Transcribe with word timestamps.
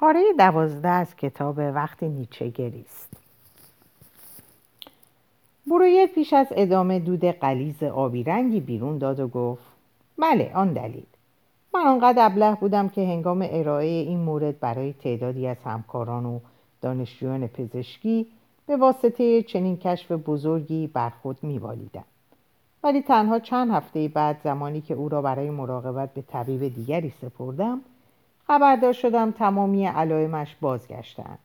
پاره 0.00 0.32
دوازده 0.38 0.88
از 0.88 1.16
کتاب 1.16 1.58
وقتی 1.58 2.08
نیچه 2.08 2.48
گریست 2.48 3.08
برویر 5.66 6.06
پیش 6.06 6.32
از 6.32 6.46
ادامه 6.50 6.98
دود 6.98 7.24
قلیز 7.24 7.82
آبی 7.82 8.22
رنگی 8.22 8.60
بیرون 8.60 8.98
داد 8.98 9.20
و 9.20 9.28
گفت 9.28 9.62
بله 10.18 10.50
آن 10.54 10.72
دلیل. 10.72 11.06
من 11.74 11.80
آنقدر 11.80 12.26
ابله 12.26 12.54
بودم 12.54 12.88
که 12.88 13.00
هنگام 13.00 13.48
ارائه 13.50 13.88
این 13.88 14.18
مورد 14.18 14.60
برای 14.60 14.92
تعدادی 14.92 15.46
از 15.46 15.56
همکاران 15.64 16.26
و 16.26 16.40
دانشجویان 16.82 17.46
پزشکی 17.46 18.26
به 18.66 18.76
واسطه 18.76 19.42
چنین 19.42 19.76
کشف 19.76 20.12
بزرگی 20.12 20.86
بر 20.86 21.10
خود 21.10 21.38
میوالیدم. 21.42 22.04
ولی 22.84 23.02
تنها 23.02 23.38
چند 23.38 23.70
هفته 23.70 24.08
بعد 24.08 24.40
زمانی 24.44 24.80
که 24.80 24.94
او 24.94 25.08
را 25.08 25.22
برای 25.22 25.50
مراقبت 25.50 26.14
به 26.14 26.22
طبیب 26.22 26.74
دیگری 26.74 27.12
سپردم 27.22 27.80
خبردار 28.50 28.92
شدم 28.92 29.30
تمامی 29.30 29.86
علائمش 29.86 30.56
بازگشتند 30.60 31.38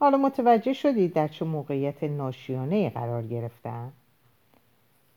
حالا 0.00 0.16
متوجه 0.16 0.72
شدید 0.72 1.12
در 1.12 1.28
چه 1.28 1.44
موقعیت 1.44 2.04
ناشیانه 2.04 2.90
قرار 2.90 3.22
گرفتن؟ 3.22 3.92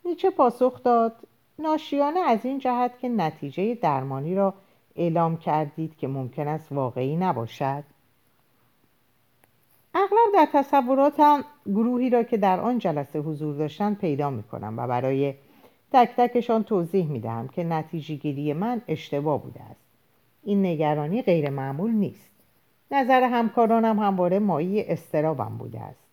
نیچه 0.05 0.29
پاسخ 0.29 0.83
داد 0.83 1.15
ناشیانه 1.59 2.19
از 2.19 2.45
این 2.45 2.59
جهت 2.59 2.99
که 2.99 3.09
نتیجه 3.09 3.75
درمانی 3.75 4.35
را 4.35 4.53
اعلام 4.95 5.37
کردید 5.37 5.97
که 5.97 6.07
ممکن 6.07 6.47
است 6.47 6.71
واقعی 6.71 7.15
نباشد. 7.15 7.83
اغلب 9.93 10.33
در 10.33 10.47
تصوراتم 10.53 11.43
گروهی 11.65 12.09
را 12.09 12.23
که 12.23 12.37
در 12.37 12.59
آن 12.59 12.79
جلسه 12.79 13.19
حضور 13.19 13.55
داشتند 13.55 13.97
پیدا 13.97 14.29
می 14.29 14.43
کنم 14.43 14.73
و 14.77 14.87
برای 14.87 15.33
تک 15.93 16.09
تکشان 16.17 16.63
توضیح 16.63 17.07
می 17.07 17.19
دهم 17.19 17.47
که 17.47 17.63
نتیجه 17.63 18.15
گیری 18.15 18.53
من 18.53 18.81
اشتباه 18.87 19.43
بوده 19.43 19.61
است. 19.61 19.82
این 20.43 20.65
نگرانی 20.65 21.21
غیر 21.21 21.49
معمول 21.49 21.91
نیست. 21.91 22.29
نظر 22.91 23.23
همکارانم 23.23 23.99
همواره 23.99 24.39
مایی 24.39 24.81
استرابم 24.81 25.57
بوده 25.57 25.79
است. 25.79 26.03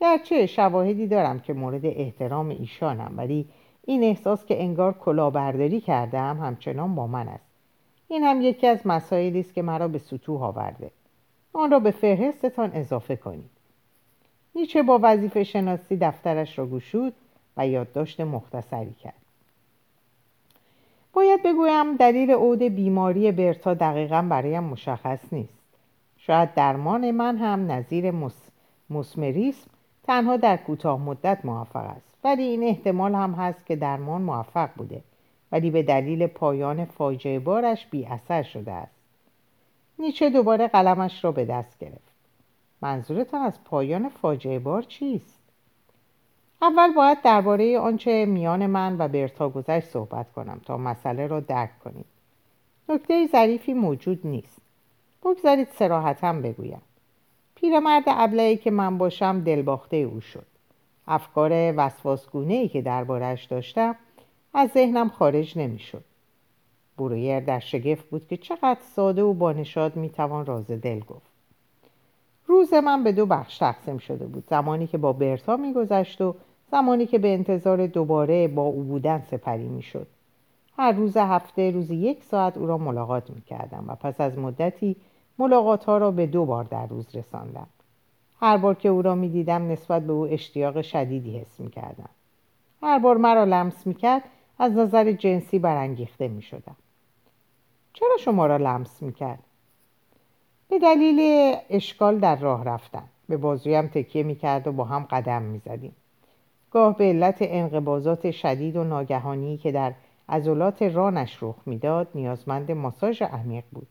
گرچه 0.00 0.46
شواهدی 0.46 1.06
دارم 1.06 1.40
که 1.40 1.52
مورد 1.52 1.86
احترام 1.86 2.48
ایشانم 2.48 3.14
ولی 3.16 3.46
این 3.84 4.04
احساس 4.04 4.46
که 4.46 4.62
انگار 4.62 4.92
کلاهبرداری 4.92 5.80
کردم 5.80 6.38
همچنان 6.42 6.94
با 6.94 7.06
من 7.06 7.28
است. 7.28 7.46
این 8.08 8.22
هم 8.22 8.42
یکی 8.42 8.66
از 8.66 8.86
مسائلی 8.86 9.40
است 9.40 9.54
که 9.54 9.62
مرا 9.62 9.88
به 9.88 9.98
سطوح 9.98 10.42
آورده. 10.42 10.90
آن 11.52 11.70
را 11.70 11.78
به 11.78 11.90
فهرستتان 11.90 12.70
اضافه 12.74 13.16
کنید. 13.16 13.50
نیچه 14.54 14.82
با 14.82 15.00
وظیفه 15.02 15.44
شناسی 15.44 15.96
دفترش 15.96 16.58
را 16.58 16.66
گشود 16.66 17.14
و 17.56 17.66
یادداشت 17.66 18.20
مختصری 18.20 18.94
کرد. 18.94 19.25
باید 21.16 21.42
بگویم 21.42 21.96
دلیل 21.96 22.30
عود 22.30 22.62
بیماری 22.62 23.32
برتا 23.32 23.74
دقیقا 23.74 24.26
برایم 24.30 24.64
مشخص 24.64 25.32
نیست. 25.32 25.58
شاید 26.16 26.54
درمان 26.54 27.10
من 27.10 27.36
هم 27.36 27.72
نظیر 27.72 28.12
مسمریسم 28.90 29.70
تنها 30.04 30.36
در 30.36 30.56
کوتاه 30.56 31.00
مدت 31.00 31.44
موفق 31.44 31.84
است. 31.84 32.06
ولی 32.24 32.42
این 32.42 32.62
احتمال 32.62 33.14
هم 33.14 33.32
هست 33.32 33.66
که 33.66 33.76
درمان 33.76 34.22
موفق 34.22 34.70
بوده. 34.76 35.00
ولی 35.52 35.70
به 35.70 35.82
دلیل 35.82 36.26
پایان 36.26 36.84
فاجعه 36.84 37.38
بارش 37.38 37.86
بی 37.86 38.06
اثر 38.06 38.42
شده 38.42 38.72
است. 38.72 38.96
نیچه 39.98 40.30
دوباره 40.30 40.68
قلمش 40.68 41.24
را 41.24 41.32
به 41.32 41.44
دست 41.44 41.78
گرفت. 41.78 42.12
منظورتان 42.82 43.40
از 43.40 43.64
پایان 43.64 44.08
فاجعه 44.08 44.58
بار 44.58 44.82
چیست؟ 44.82 45.35
اول 46.62 46.94
باید 46.94 47.22
درباره 47.22 47.78
آنچه 47.78 48.26
میان 48.26 48.66
من 48.66 48.96
و 48.98 49.08
برتا 49.08 49.48
گذشت 49.48 49.88
صحبت 49.88 50.32
کنم 50.32 50.60
تا 50.64 50.76
مسئله 50.76 51.26
را 51.26 51.40
درک 51.40 51.78
کنید 51.78 52.06
نکته 52.88 53.26
ظریفی 53.26 53.74
موجود 53.74 54.26
نیست. 54.26 54.60
بگذارید 55.24 55.68
سراحتم 55.78 56.42
بگویم. 56.42 56.82
پیرمرد 57.54 58.04
ابلهی 58.06 58.56
که 58.56 58.70
من 58.70 58.98
باشم 58.98 59.40
دلباخته 59.40 59.96
او 59.96 60.20
شد. 60.20 60.46
افکار 61.08 61.74
وسواسگونه 61.76 62.54
ای 62.54 62.68
که 62.68 62.82
دربارهش 62.82 63.44
داشتم 63.44 63.96
از 64.54 64.70
ذهنم 64.70 65.08
خارج 65.08 65.58
نمی‌شد. 65.58 66.04
برویر 66.98 67.40
در 67.40 67.58
شگفت 67.58 68.10
بود 68.10 68.28
که 68.28 68.36
چقدر 68.36 68.80
ساده 68.96 69.22
و 69.22 69.32
بانشاد 69.32 69.96
می‌توان 69.96 70.46
راز 70.46 70.70
دل 70.70 71.00
گفت. 71.00 71.30
روز 72.46 72.74
من 72.74 73.04
به 73.04 73.12
دو 73.12 73.26
بخش 73.26 73.58
تقسیم 73.58 73.98
شده 73.98 74.26
بود. 74.26 74.44
زمانی 74.50 74.86
که 74.86 74.98
با 74.98 75.12
برتا 75.12 75.56
میگذشت 75.56 76.20
و 76.20 76.34
زمانی 76.70 77.06
که 77.06 77.18
به 77.18 77.34
انتظار 77.34 77.86
دوباره 77.86 78.48
با 78.48 78.62
او 78.62 78.82
بودن 78.82 79.20
سپری 79.20 79.68
می‌شد 79.68 80.06
هر 80.76 80.92
روز 80.92 81.16
هفته 81.16 81.70
روزی 81.70 81.94
یک 81.94 82.24
ساعت 82.24 82.56
او 82.56 82.66
را 82.66 82.78
ملاقات 82.78 83.30
می‌کردم 83.30 83.84
و 83.88 83.94
پس 83.94 84.20
از 84.20 84.38
مدتی 84.38 84.96
ملاقات 85.38 85.84
ها 85.84 85.98
را 85.98 86.10
به 86.10 86.26
دو 86.26 86.44
بار 86.44 86.64
در 86.64 86.86
روز 86.86 87.16
رساندم 87.16 87.66
هر 88.40 88.56
بار 88.56 88.74
که 88.74 88.88
او 88.88 89.02
را 89.02 89.14
می 89.14 89.28
دیدم 89.28 89.68
نسبت 89.68 90.02
به 90.02 90.12
او 90.12 90.26
اشتیاق 90.26 90.82
شدیدی 90.82 91.38
حس 91.38 91.60
می 91.60 91.70
کردم. 91.70 92.08
هر 92.82 92.98
بار 92.98 93.16
مرا 93.16 93.44
لمس 93.44 93.86
می 93.86 93.94
کرد 93.94 94.22
از 94.58 94.72
نظر 94.72 95.12
جنسی 95.12 95.58
برانگیخته 95.58 96.28
می 96.28 96.42
شدم. 96.42 96.76
چرا 97.92 98.16
شما 98.20 98.46
را 98.46 98.56
لمس 98.56 99.02
می 99.02 99.12
کرد؟ 99.12 99.38
به 100.68 100.78
دلیل 100.78 101.54
اشکال 101.70 102.18
در 102.18 102.36
راه 102.36 102.64
رفتن. 102.64 103.04
به 103.28 103.36
بازویم 103.36 103.86
تکیه 103.86 104.22
می 104.22 104.36
کرد 104.36 104.66
و 104.66 104.72
با 104.72 104.84
هم 104.84 105.06
قدم 105.10 105.42
می 105.42 105.58
زدیم. 105.58 105.96
گاه 106.70 106.96
به 106.96 107.04
علت 107.04 107.36
انقباضات 107.40 108.30
شدید 108.30 108.76
و 108.76 108.84
ناگهانی 108.84 109.56
که 109.56 109.72
در 109.72 109.92
عضلات 110.28 110.82
رانش 110.82 111.38
رخ 111.42 111.56
می‌داد 111.66 112.08
نیازمند 112.14 112.72
ماساژ 112.72 113.22
عمیق 113.22 113.64
بود. 113.72 113.86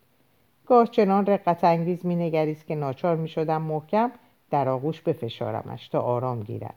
گاه 0.65 0.87
چنان 0.87 1.25
رقت 1.25 1.63
انگیز 1.63 2.05
می 2.05 2.15
نگریست 2.15 2.67
که 2.67 2.75
ناچار 2.75 3.15
می 3.15 3.27
شدم 3.27 3.61
محکم 3.61 4.11
در 4.49 4.69
آغوش 4.69 5.01
بفشارمش 5.01 5.87
تا 5.87 6.01
آرام 6.01 6.43
گیرد. 6.43 6.75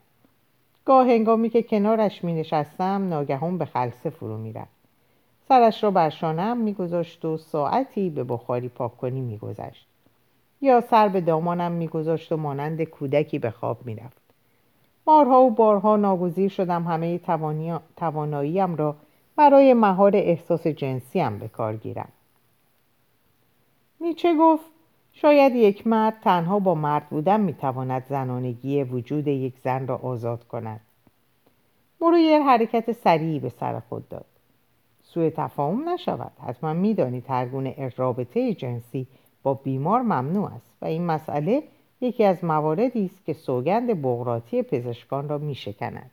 گاه 0.85 1.07
هنگامی 1.07 1.51
که 1.51 1.63
کنارش 1.63 2.25
می 2.25 2.33
نشستم 2.33 3.09
ناگهان 3.09 3.59
به 3.59 3.65
خلصه 3.65 4.11
فرو 4.11 4.37
می. 4.37 4.55
سرش 5.49 5.85
را 5.85 5.91
بر 5.91 6.11
شانم 6.11 6.57
میگذاشت 6.57 7.25
و 7.25 7.37
ساعتی 7.37 8.11
به 8.11 8.25
بخاری 8.25 8.69
پاک 8.69 8.97
کنی 8.97 9.41
یا 10.61 10.81
سر 10.81 11.09
به 11.09 11.21
دامانم 11.21 11.73
میگذاشت 11.73 12.33
و 12.33 12.37
مانند 12.37 12.83
کودکی 12.83 13.39
به 13.39 13.51
خواب 13.51 13.87
می‌رفت. 13.87 14.28
بارها 15.09 15.43
و 15.43 15.51
بارها 15.51 15.97
ناگزیر 15.97 16.49
شدم 16.49 16.85
همه 16.85 17.21
تواناییم 17.97 18.77
را 18.77 18.97
برای 19.37 19.75
مهار 19.75 20.17
احساس 20.17 20.67
جنسیم 20.67 21.39
به 21.39 21.49
کار 21.49 21.77
گیرم. 21.77 22.09
نیچه 24.01 24.37
گفت 24.37 24.65
شاید 25.13 25.55
یک 25.55 25.87
مرد 25.87 26.15
تنها 26.25 26.59
با 26.59 26.75
مرد 26.75 27.09
بودن 27.09 27.41
می‌تواند 27.41 28.05
زنانگی 28.09 28.83
وجود 28.83 29.29
یک 29.29 29.59
زن 29.59 29.87
را 29.87 29.97
آزاد 29.97 30.45
کند. 30.45 30.81
مرویر 32.01 32.43
حرکت 32.43 32.93
سریعی 32.93 33.39
به 33.39 33.49
سر 33.49 33.81
خود 33.81 34.09
داد. 34.09 34.27
سوء 35.03 35.31
تفاهم 35.31 35.89
نشود. 35.89 36.33
حتما 36.47 36.73
می‌دانید 36.73 37.25
هر 37.29 37.47
گونه 37.47 37.93
رابطه 37.97 38.55
جنسی 38.55 39.07
با 39.43 39.55
بیمار 39.55 40.03
ممنوع 40.03 40.51
است 40.53 40.73
و 40.83 40.85
این 40.85 41.07
مسئله 41.07 41.63
یکی 42.01 42.25
از 42.25 42.45
مواردی 42.45 43.05
است 43.05 43.25
که 43.25 43.33
سوگند 43.33 44.03
بغراتی 44.03 44.63
پزشکان 44.63 45.29
را 45.29 45.39
میشکند. 45.39 46.11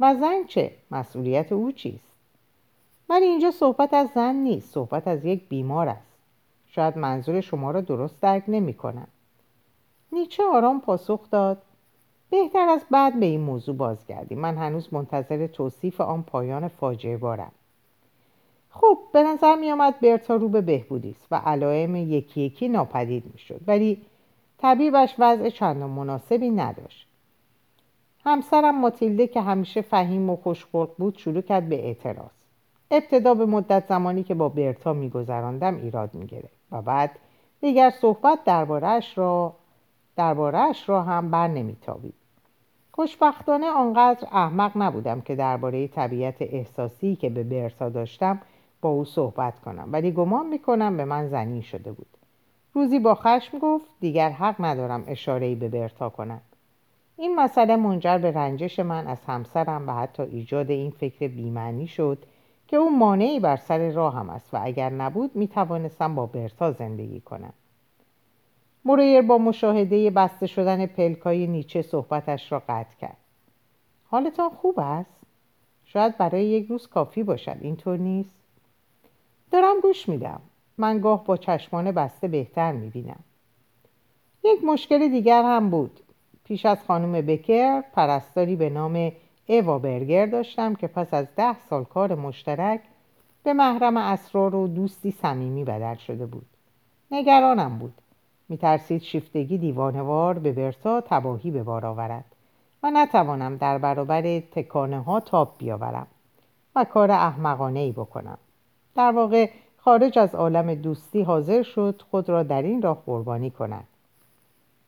و 0.00 0.14
زن 0.14 0.44
چه؟ 0.48 0.70
مسئولیت 0.90 1.52
او 1.52 1.72
چیست؟ 1.72 2.14
ولی 3.08 3.24
اینجا 3.24 3.50
صحبت 3.50 3.94
از 3.94 4.08
زن 4.14 4.34
نیست 4.34 4.72
صحبت 4.72 5.08
از 5.08 5.24
یک 5.24 5.48
بیمار 5.48 5.88
است. 5.88 6.18
شاید 6.66 6.98
منظور 6.98 7.40
شما 7.40 7.70
را 7.70 7.80
درست 7.80 8.20
درک 8.20 8.42
نمی 8.48 8.74
کنم. 8.74 9.08
نیچه 10.12 10.42
آرام 10.52 10.80
پاسخ 10.80 11.30
داد. 11.30 11.62
بهتر 12.30 12.68
از 12.68 12.84
بعد 12.90 13.20
به 13.20 13.26
این 13.26 13.40
موضوع 13.40 13.76
بازگردیم. 13.76 14.38
من 14.38 14.58
هنوز 14.58 14.94
منتظر 14.94 15.46
توصیف 15.46 16.00
آن 16.00 16.22
پایان 16.22 16.68
فاجعه 16.68 17.16
بارم. 17.16 17.52
خب 18.70 18.98
به 19.12 19.22
نظر 19.22 19.54
می 19.54 19.70
آمد 19.70 20.00
برتا 20.00 20.36
رو 20.36 20.48
به 20.48 20.60
بهبودی 20.60 21.10
است 21.10 21.26
و 21.30 21.34
علائم 21.34 21.96
یکی 21.96 22.40
یکی 22.40 22.68
ناپدید 22.68 23.24
می 23.32 23.38
شد 23.38 23.60
ولی 23.66 24.02
طبیبش 24.64 25.14
وضع 25.18 25.48
چندان 25.48 25.90
مناسبی 25.90 26.50
نداشت. 26.50 27.08
همسرم 28.24 28.80
ماتیلده 28.80 29.26
که 29.26 29.40
همیشه 29.40 29.82
فهیم 29.82 30.30
و 30.30 30.36
خوشخلق 30.36 30.90
بود 30.98 31.18
شروع 31.18 31.40
کرد 31.40 31.68
به 31.68 31.86
اعتراض. 31.86 32.30
ابتدا 32.90 33.34
به 33.34 33.46
مدت 33.46 33.88
زمانی 33.88 34.22
که 34.22 34.34
با 34.34 34.48
برتا 34.48 34.92
میگذراندم 34.92 35.76
ایراد 35.76 36.14
می‌گرفت 36.14 36.56
و 36.72 36.82
بعد 36.82 37.10
دیگر 37.60 37.90
صحبت 37.90 38.38
دربارهش 38.44 39.18
را 39.18 39.54
دربارهش 40.16 40.88
را 40.88 41.02
هم 41.02 41.30
بر 41.30 41.48
نمیتابید. 41.48 42.14
خوشبختانه 42.92 43.66
آنقدر 43.66 44.28
احمق 44.32 44.72
نبودم 44.76 45.20
که 45.20 45.34
درباره 45.34 45.88
طبیعت 45.88 46.36
احساسی 46.40 47.16
که 47.16 47.30
به 47.30 47.42
برتا 47.42 47.88
داشتم 47.88 48.40
با 48.80 48.88
او 48.88 49.04
صحبت 49.04 49.60
کنم. 49.60 49.88
ولی 49.92 50.12
گمان 50.12 50.46
می‌کنم 50.46 50.96
به 50.96 51.04
من 51.04 51.28
زنی 51.28 51.62
شده 51.62 51.92
بود. 51.92 52.13
روزی 52.74 52.98
با 52.98 53.14
خشم 53.14 53.58
گفت 53.58 53.86
دیگر 54.00 54.30
حق 54.30 54.56
ندارم 54.58 55.04
اشارهای 55.06 55.54
به 55.54 55.68
برتا 55.68 56.08
کنم. 56.08 56.40
این 57.16 57.36
مسئله 57.36 57.76
منجر 57.76 58.18
به 58.18 58.30
رنجش 58.30 58.80
من 58.80 59.06
از 59.06 59.24
همسرم 59.26 59.88
و 59.88 59.92
حتی 59.92 60.22
ایجاد 60.22 60.70
این 60.70 60.90
فکر 60.90 61.28
بیمعنی 61.28 61.86
شد 61.86 62.18
که 62.68 62.76
او 62.76 62.98
مانعی 62.98 63.40
بر 63.40 63.56
سر 63.56 63.90
راهم 63.90 64.30
است 64.30 64.54
و 64.54 64.58
اگر 64.62 64.90
نبود 64.90 65.36
می 65.36 65.48
توانستم 65.48 66.14
با 66.14 66.26
برتا 66.26 66.72
زندگی 66.72 67.20
کنم. 67.20 67.52
مرویر 68.84 69.22
با 69.22 69.38
مشاهده 69.38 70.10
بسته 70.10 70.46
شدن 70.46 70.86
پلکای 70.86 71.46
نیچه 71.46 71.82
صحبتش 71.82 72.52
را 72.52 72.62
قطع 72.68 72.96
کرد. 73.00 73.16
حالتان 74.10 74.50
خوب 74.50 74.80
است؟ 74.80 75.10
شاید 75.84 76.18
برای 76.18 76.44
یک 76.44 76.66
روز 76.66 76.86
کافی 76.86 77.22
باشد 77.22 77.56
اینطور 77.60 77.98
نیست؟ 77.98 78.34
دارم 79.50 79.80
گوش 79.82 80.08
میدم. 80.08 80.40
من 80.78 81.00
گاه 81.00 81.24
با 81.24 81.36
چشمان 81.36 81.92
بسته 81.92 82.28
بهتر 82.28 82.72
می‌بینم. 82.72 83.20
یک 84.44 84.64
مشکل 84.64 85.08
دیگر 85.08 85.42
هم 85.42 85.70
بود. 85.70 86.00
پیش 86.44 86.66
از 86.66 86.84
خانم 86.84 87.12
بکر 87.12 87.80
پرستاری 87.80 88.56
به 88.56 88.70
نام 88.70 89.12
ایوا 89.46 89.78
برگر 89.78 90.26
داشتم 90.26 90.74
که 90.74 90.86
پس 90.86 91.14
از 91.14 91.26
ده 91.36 91.56
سال 91.70 91.84
کار 91.84 92.14
مشترک 92.14 92.80
به 93.42 93.52
محرم 93.52 93.96
اسرار 93.96 94.54
و 94.54 94.68
دوستی 94.68 95.10
صمیمی 95.10 95.64
بدل 95.64 95.94
شده 95.94 96.26
بود. 96.26 96.46
نگرانم 97.10 97.78
بود. 97.78 97.94
میترسید 98.48 99.02
شیفتگی 99.02 99.58
دیوانوار 99.58 100.38
به 100.38 100.52
برتا 100.52 101.00
تباهی 101.00 101.50
به 101.50 101.62
بار 101.62 101.86
آورد 101.86 102.24
و 102.82 102.90
نتوانم 102.90 103.56
در 103.56 103.78
برابر 103.78 104.40
تکانه 104.40 105.00
ها 105.00 105.20
تاب 105.20 105.54
بیاورم 105.58 106.06
و 106.76 106.84
کار 106.84 107.10
احمقانه 107.10 107.80
ای 107.80 107.92
بکنم. 107.92 108.38
در 108.94 109.12
واقع 109.12 109.50
خارج 109.84 110.18
از 110.18 110.34
عالم 110.34 110.74
دوستی 110.74 111.22
حاضر 111.22 111.62
شد 111.62 112.02
خود 112.10 112.28
را 112.28 112.42
در 112.42 112.62
این 112.62 112.82
راه 112.82 113.02
قربانی 113.06 113.50
کند. 113.50 113.84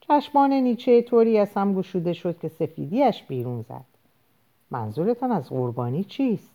چشمان 0.01 0.53
نیچه 0.53 1.03
طوری 1.03 1.39
از 1.39 1.55
هم 1.55 1.75
گشوده 1.75 2.13
شد 2.13 2.39
که 2.39 2.49
سفیدیش 2.49 3.23
بیرون 3.23 3.63
زد. 3.63 3.85
منظورتان 4.71 5.33
از 5.33 5.49
قربانی 5.49 6.05
چیست؟ 6.05 6.51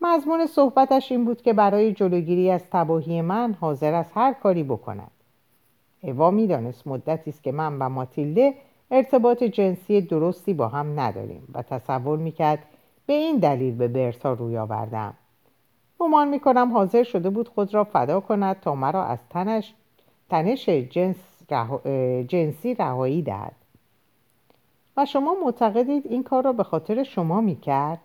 مضمون 0.00 0.46
صحبتش 0.46 1.12
این 1.12 1.24
بود 1.24 1.42
که 1.42 1.52
برای 1.52 1.92
جلوگیری 1.92 2.50
از 2.50 2.64
تباهی 2.72 3.22
من 3.22 3.56
حاضر 3.60 3.94
از 3.94 4.06
هر 4.14 4.32
کاری 4.32 4.62
بکند. 4.62 5.10
اوا 6.02 6.30
می‌دانست 6.30 6.86
مدتی 6.86 7.30
است 7.30 7.42
که 7.42 7.52
من 7.52 7.78
و 7.78 7.88
ماتیلده 7.88 8.54
ارتباط 8.90 9.44
جنسی 9.44 10.00
درستی 10.00 10.54
با 10.54 10.68
هم 10.68 11.00
نداریم 11.00 11.48
و 11.54 11.62
تصور 11.62 12.18
می‌کرد 12.18 12.58
به 13.06 13.12
این 13.12 13.36
دلیل 13.36 13.74
به 13.74 13.88
برتا 13.88 14.32
روی 14.32 14.56
آوردم. 14.56 15.14
گمان 15.98 16.28
می‌کنم 16.28 16.72
حاضر 16.72 17.02
شده 17.02 17.30
بود 17.30 17.48
خود 17.48 17.74
را 17.74 17.84
فدا 17.84 18.20
کند 18.20 18.60
تا 18.60 18.74
مرا 18.74 19.04
از 19.04 19.18
تنش 19.30 19.74
تنش 20.30 20.68
جنس 20.68 21.16
جنسی 22.28 22.74
رهایی 22.74 23.22
دهد. 23.22 23.54
و 24.96 25.06
شما 25.06 25.36
معتقدید 25.44 26.06
این 26.06 26.22
کار 26.22 26.44
را 26.44 26.52
به 26.52 26.62
خاطر 26.62 27.02
شما 27.02 27.40
می‌کرد؟ 27.40 28.00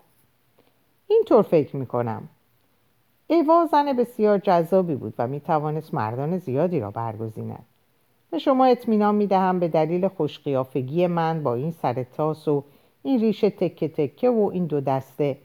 اینطور 1.07 1.41
فکر 1.41 1.75
می‌کنم. 1.75 2.29
ایوا 3.27 3.65
زن 3.71 3.93
بسیار 3.93 4.37
جذابی 4.37 4.95
بود 4.95 5.13
و 5.17 5.27
می‌توانست 5.27 5.93
مردان 5.93 6.37
زیادی 6.37 6.79
را 6.79 6.91
برگزیند. 6.91 7.65
به 8.31 8.39
شما 8.39 8.65
اطمینان 8.65 9.15
می‌دهم 9.15 9.59
به 9.59 9.67
دلیل 9.67 10.07
خوشقیافگی 10.07 11.07
من 11.07 11.43
با 11.43 11.55
این 11.55 11.71
سر 11.71 12.03
تاس 12.03 12.47
و 12.47 12.63
این 13.03 13.19
ریش 13.19 13.41
تکه 13.41 13.87
تکه 13.87 14.29
و 14.29 14.49
این 14.53 14.65
دو 14.65 14.81
دسته 14.81 15.37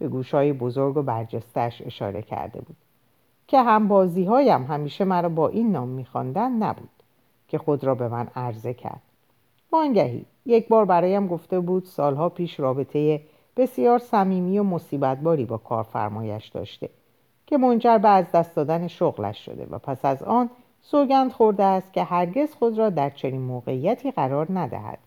به 0.00 0.08
گوشای 0.08 0.52
بزرگ 0.52 0.96
و 0.96 1.02
برجستش 1.02 1.82
اشاره 1.86 2.22
کرده 2.22 2.60
بود 2.60 2.76
که 3.46 3.62
هم 3.62 3.88
بازی 3.88 4.24
هایم 4.24 4.64
همیشه 4.64 5.04
مرا 5.04 5.28
با 5.28 5.48
این 5.48 5.72
نام 5.72 5.88
میخواندن 5.88 6.52
نبود 6.52 6.88
که 7.48 7.58
خود 7.58 7.84
را 7.84 7.94
به 7.94 8.08
من 8.08 8.28
عرضه 8.36 8.74
کرد 8.74 9.02
وانگهی 9.72 10.24
یک 10.46 10.68
بار 10.68 10.84
برایم 10.84 11.26
گفته 11.26 11.60
بود 11.60 11.84
سالها 11.84 12.28
پیش 12.28 12.60
رابطه 12.60 13.20
بسیار 13.56 13.98
صمیمی 13.98 14.58
و 14.58 14.62
مصیبتباری 14.62 15.44
با 15.44 15.58
کارفرمایش 15.58 16.48
داشته 16.48 16.88
که 17.46 17.58
منجر 17.58 17.98
به 17.98 18.08
از 18.08 18.32
دست 18.32 18.56
دادن 18.56 18.88
شغلش 18.88 19.44
شده 19.44 19.66
و 19.70 19.78
پس 19.78 20.04
از 20.04 20.22
آن 20.22 20.50
سوگند 20.82 21.32
خورده 21.32 21.64
است 21.64 21.92
که 21.92 22.04
هرگز 22.04 22.54
خود 22.54 22.78
را 22.78 22.90
در 22.90 23.10
چنین 23.10 23.40
موقعیتی 23.40 24.10
قرار 24.10 24.46
ندهد 24.50 24.98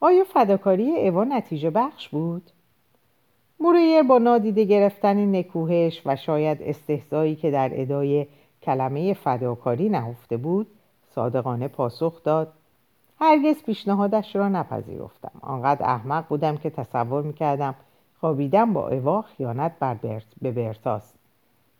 آیا 0.00 0.24
فداکاری 0.24 0.90
ایوا 0.90 1.24
نتیجه 1.24 1.70
بخش 1.70 2.08
بود؟ 2.08 2.50
موریر 3.60 4.02
با 4.02 4.18
نادیده 4.18 4.64
گرفتن 4.64 5.36
نکوهش 5.36 6.02
و 6.06 6.16
شاید 6.16 6.62
استهزایی 6.62 7.36
که 7.36 7.50
در 7.50 7.70
ادای 7.72 8.26
کلمه 8.62 9.14
فداکاری 9.14 9.88
نهفته 9.88 10.36
بود 10.36 10.66
صادقانه 11.14 11.68
پاسخ 11.68 12.22
داد. 12.22 12.52
هرگز 13.20 13.62
پیشنهادش 13.62 14.36
را 14.36 14.48
نپذیرفتم. 14.48 15.32
آنقدر 15.40 15.86
احمق 15.86 16.28
بودم 16.28 16.56
که 16.56 16.70
تصور 16.70 17.22
می‌کردم 17.22 17.74
خوابیدن 18.20 18.72
با 18.72 18.88
اوا 18.88 19.22
خیانت 19.22 19.72
بر 19.80 19.94
برت 19.94 20.26
به 20.42 20.52
برتاست. 20.52 21.14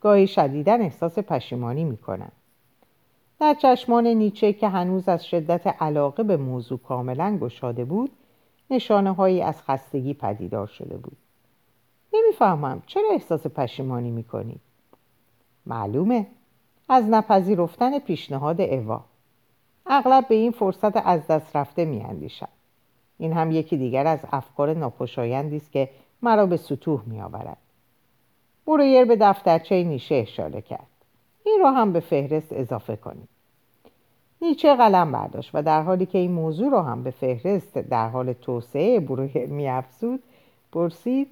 گاهی 0.01 0.27
شدیدا 0.27 0.73
احساس 0.73 1.19
پشیمانی 1.19 1.85
می‌کنم. 1.85 2.33
در 3.41 3.55
چشمان 3.55 4.07
نیچه 4.07 4.53
که 4.53 4.69
هنوز 4.69 5.09
از 5.09 5.27
شدت 5.27 5.67
علاقه 5.83 6.23
به 6.23 6.37
موضوع 6.37 6.79
کاملا 6.79 7.39
گشاده 7.43 7.85
بود 7.85 8.11
نشانه 8.71 9.15
هایی 9.15 9.43
از 9.43 9.63
خستگی 9.63 10.15
پدیدار 10.15 10.67
شده 10.67 10.97
بود. 10.97 11.17
نمی‌فهمم. 12.29 12.83
چرا 12.87 13.09
احساس 13.13 13.47
پشیمانی 13.47 14.11
می‌کنی؟ 14.11 14.57
معلومه. 15.67 16.27
از 16.89 17.05
نپذیرفتن 17.05 17.99
پیشنهاد 17.99 18.61
اوا. 18.61 19.05
اغلب 19.87 20.29
به 20.29 20.35
این 20.35 20.51
فرصت 20.51 21.07
از 21.07 21.27
دست 21.27 21.57
رفته 21.57 21.85
میاندیشم. 21.85 22.49
این 23.19 23.33
هم 23.33 23.51
یکی 23.51 23.77
دیگر 23.77 24.07
از 24.07 24.19
افکار 24.33 24.75
ناخوشایندی 24.75 25.57
است 25.57 25.73
که 25.73 25.91
مرا 26.23 26.47
به 26.47 26.57
سطوح 26.57 27.03
میآورد. 27.07 27.57
برویر 28.67 29.05
به 29.05 29.17
دفترچه 29.17 29.85
نیشه 29.85 30.15
اشاره 30.15 30.61
کرد. 30.61 30.87
این 31.45 31.61
را 31.63 31.73
هم 31.73 31.93
به 31.93 32.01
فهرست 32.01 32.53
اضافه 32.53 32.97
کنید 32.97 33.29
نیچه 34.43 34.75
قلم 34.75 35.13
برداشت 35.13 35.51
و 35.55 35.63
در 35.63 35.83
حالی 35.83 36.07
که 36.07 36.19
این 36.19 36.33
موضوع 36.33 36.71
را 36.71 36.83
هم 36.83 37.03
به 37.03 37.11
فهرست 37.11 37.79
در 37.79 38.09
حال 38.09 38.33
توسعه 38.33 39.01
برویر 39.01 39.47
میافزود 39.47 40.23
پرسید 40.73 41.29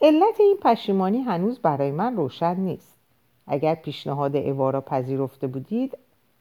علت 0.00 0.40
این 0.40 0.56
پشیمانی 0.62 1.18
هنوز 1.18 1.58
برای 1.58 1.90
من 1.90 2.16
روشن 2.16 2.60
نیست. 2.60 2.96
اگر 3.46 3.74
پیشنهاد 3.74 4.36
اوا 4.36 4.70
را 4.70 4.80
پذیرفته 4.80 5.46
بودید 5.46 5.98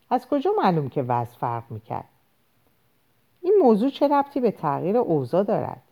از 0.09 0.27
کجا 0.27 0.51
معلوم 0.57 0.89
که 0.89 1.03
وضع 1.03 1.37
فرق 1.37 1.63
می‌کرد؟ 1.69 2.09
این 3.41 3.53
موضوع 3.61 3.89
چه 3.89 4.07
ربطی 4.07 4.39
به 4.39 4.51
تغییر 4.51 4.97
اوضاع 4.97 5.43
دارد؟ 5.43 5.83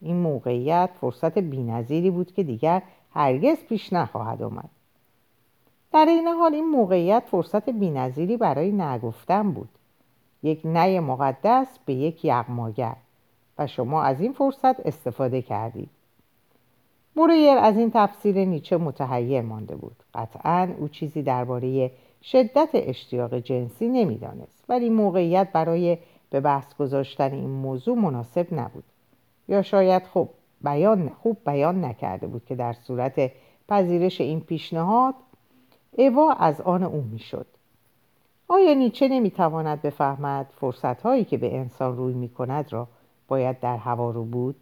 این 0.00 0.16
موقعیت 0.16 0.90
فرصت 1.00 1.38
بینظیری 1.38 2.10
بود 2.10 2.32
که 2.32 2.42
دیگر 2.42 2.82
هرگز 3.14 3.56
پیش 3.68 3.92
نخواهد 3.92 4.42
آمد. 4.42 4.70
در 5.92 6.06
این 6.08 6.28
حال 6.28 6.54
این 6.54 6.68
موقعیت 6.68 7.22
فرصت 7.26 7.70
بینظیری 7.70 8.36
برای 8.36 8.72
نگفتن 8.72 9.52
بود. 9.52 9.68
یک 10.42 10.60
نه 10.64 11.00
مقدس 11.00 11.78
به 11.86 11.94
یک 11.94 12.24
یغماگر 12.24 12.96
و 13.58 13.66
شما 13.66 14.02
از 14.02 14.20
این 14.20 14.32
فرصت 14.32 14.86
استفاده 14.86 15.42
کردید. 15.42 15.90
مورویر 17.16 17.58
از 17.58 17.76
این 17.76 17.90
تفسیر 17.94 18.44
نیچه 18.44 18.76
متحیر 18.76 19.40
مانده 19.40 19.76
بود. 19.76 19.96
قطعا 20.14 20.68
او 20.78 20.88
چیزی 20.88 21.22
درباره 21.22 21.90
شدت 22.22 22.68
اشتیاق 22.72 23.38
جنسی 23.38 23.88
نمی‌دانست 23.88 24.64
ولی 24.68 24.90
موقعیت 24.90 25.52
برای 25.52 25.98
به 26.30 26.40
بحث 26.40 26.74
گذاشتن 26.74 27.32
این 27.32 27.50
موضوع 27.50 27.98
مناسب 27.98 28.46
نبود. 28.54 28.84
یا 29.48 29.62
شاید 29.62 30.02
خوب 30.02 30.28
بیان 30.64 31.08
خوب 31.08 31.36
بیان 31.46 31.84
نکرده 31.84 32.26
بود 32.26 32.44
که 32.44 32.54
در 32.54 32.72
صورت 32.72 33.30
پذیرش 33.68 34.20
این 34.20 34.40
پیشنهاد 34.40 35.14
ایوا 35.96 36.32
از 36.32 36.60
آن 36.60 36.82
او 36.82 37.04
می‌شد. 37.12 37.46
آیا 38.48 38.74
نیچه 38.74 39.08
نمی‌تواند 39.08 39.82
بفهمد 39.82 40.46
فرصت 40.60 41.02
هایی 41.02 41.24
که 41.24 41.36
به 41.36 41.56
انسان 41.58 41.96
روی 41.96 42.14
می 42.14 42.28
کند 42.28 42.72
را 42.72 42.88
باید 43.28 43.60
در 43.60 43.76
هوا 43.76 44.10
رو 44.10 44.24
بود؟ 44.24 44.56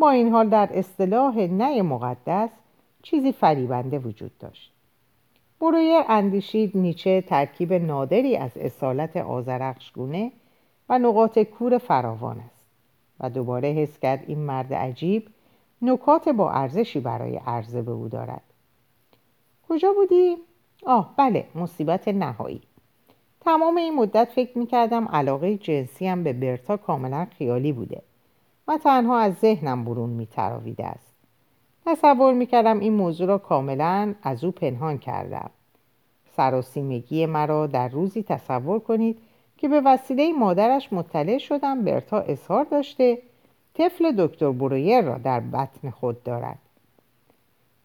با 0.00 0.10
این 0.10 0.28
حال 0.28 0.48
در 0.48 0.68
اصطلاح 0.72 1.38
نه 1.38 1.82
مقدس 1.82 2.50
چیزی 3.02 3.32
فریبنده 3.32 3.98
وجود 3.98 4.38
داشت. 4.38 4.72
برویر 5.60 6.02
اندیشید 6.08 6.70
نیچه 6.74 7.20
ترکیب 7.20 7.72
نادری 7.72 8.36
از 8.36 8.50
اصالت 8.56 9.16
آزرخشگونه 9.16 10.32
و 10.88 10.98
نقاط 10.98 11.38
کور 11.38 11.78
فراوان 11.78 12.40
است 12.40 12.66
و 13.20 13.30
دوباره 13.30 13.68
حس 13.68 13.98
کرد 13.98 14.24
این 14.26 14.38
مرد 14.38 14.74
عجیب 14.74 15.28
نکات 15.82 16.28
با 16.28 16.50
ارزشی 16.50 17.00
برای 17.00 17.36
عرضه 17.36 17.82
به 17.82 17.90
او 17.90 18.08
دارد. 18.08 18.42
کجا 19.68 19.92
بودی؟ 19.92 20.36
آه 20.86 21.14
بله 21.16 21.46
مصیبت 21.54 22.08
نهایی. 22.08 22.60
تمام 23.40 23.76
این 23.76 23.94
مدت 23.94 24.28
فکر 24.34 24.58
می 24.58 24.66
کردم 24.66 25.08
علاقه 25.08 25.56
جنسی 25.56 26.06
هم 26.06 26.24
به 26.24 26.32
برتا 26.32 26.76
کاملا 26.76 27.26
خیالی 27.38 27.72
بوده. 27.72 28.02
و 28.70 28.78
تنها 28.78 29.18
از 29.18 29.34
ذهنم 29.34 29.84
برون 29.84 30.10
می 30.10 30.26
تراویده 30.26 30.86
است. 30.86 31.14
تصور 31.86 32.34
می 32.34 32.46
کردم 32.46 32.78
این 32.78 32.92
موضوع 32.92 33.26
را 33.26 33.38
کاملا 33.38 34.14
از 34.22 34.44
او 34.44 34.50
پنهان 34.50 34.98
کردم. 34.98 35.50
سراسیمگی 36.36 37.26
مرا 37.26 37.66
در 37.66 37.88
روزی 37.88 38.22
تصور 38.22 38.78
کنید 38.78 39.18
که 39.56 39.68
به 39.68 39.80
وسیله 39.80 40.32
مادرش 40.32 40.92
مطلع 40.92 41.38
شدم 41.38 41.84
برتا 41.84 42.20
اظهار 42.20 42.64
داشته 42.64 43.18
طفل 43.74 44.26
دکتر 44.26 44.50
برویر 44.52 45.00
را 45.00 45.18
در 45.18 45.40
بطن 45.40 45.90
خود 45.90 46.22
دارد. 46.22 46.58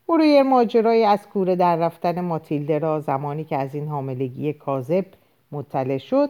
برویر 0.07 0.43
ماجرای 0.43 1.05
از 1.05 1.27
کوره 1.27 1.55
در 1.55 1.75
رفتن 1.75 2.21
ماتیلده 2.21 2.79
را 2.79 2.99
زمانی 2.99 3.43
که 3.43 3.57
از 3.57 3.75
این 3.75 3.87
حاملگی 3.87 4.53
کاذب 4.53 5.05
مطلع 5.51 5.97
شد 5.97 6.29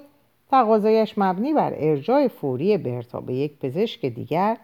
تقاضایش 0.51 1.13
مبنی 1.17 1.53
بر 1.53 1.73
ارجاع 1.77 2.27
فوری 2.27 2.77
برتا 2.77 3.21
به 3.21 3.33
یک 3.33 3.59
پزشک 3.59 4.05
دیگر 4.05 4.57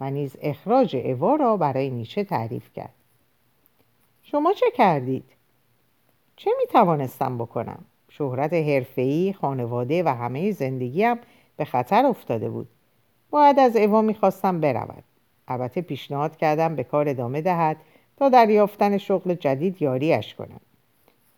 و 0.00 0.10
نیز 0.10 0.36
اخراج 0.42 0.96
اوا 0.96 1.36
را 1.36 1.56
برای 1.56 1.90
نیچه 1.90 2.24
تعریف 2.24 2.72
کرد. 2.72 2.94
شما 4.22 4.52
چه 4.52 4.66
کردید؟ 4.74 5.24
چه 6.36 6.50
می 6.60 6.66
توانستم 6.66 7.38
بکنم؟ 7.38 7.84
شهرت 8.08 8.52
حرفه‌ای 8.52 9.32
خانواده 9.32 10.02
و 10.02 10.08
همه 10.08 10.52
زندگیم 10.52 11.16
به 11.56 11.64
خطر 11.64 12.06
افتاده 12.06 12.50
بود. 12.50 12.68
باید 13.30 13.58
از 13.58 13.76
اوا 13.76 14.02
می‌خواستم 14.02 14.60
برود. 14.60 15.04
البته 15.48 15.80
پیشنهاد 15.80 16.36
کردم 16.36 16.76
به 16.76 16.84
کار 16.84 17.08
ادامه 17.08 17.40
دهد 17.40 17.76
تا 18.16 18.28
در 18.28 18.50
یافتن 18.50 18.98
شغل 18.98 19.34
جدید 19.34 19.82
یاریش 19.82 20.34
کنم. 20.34 20.60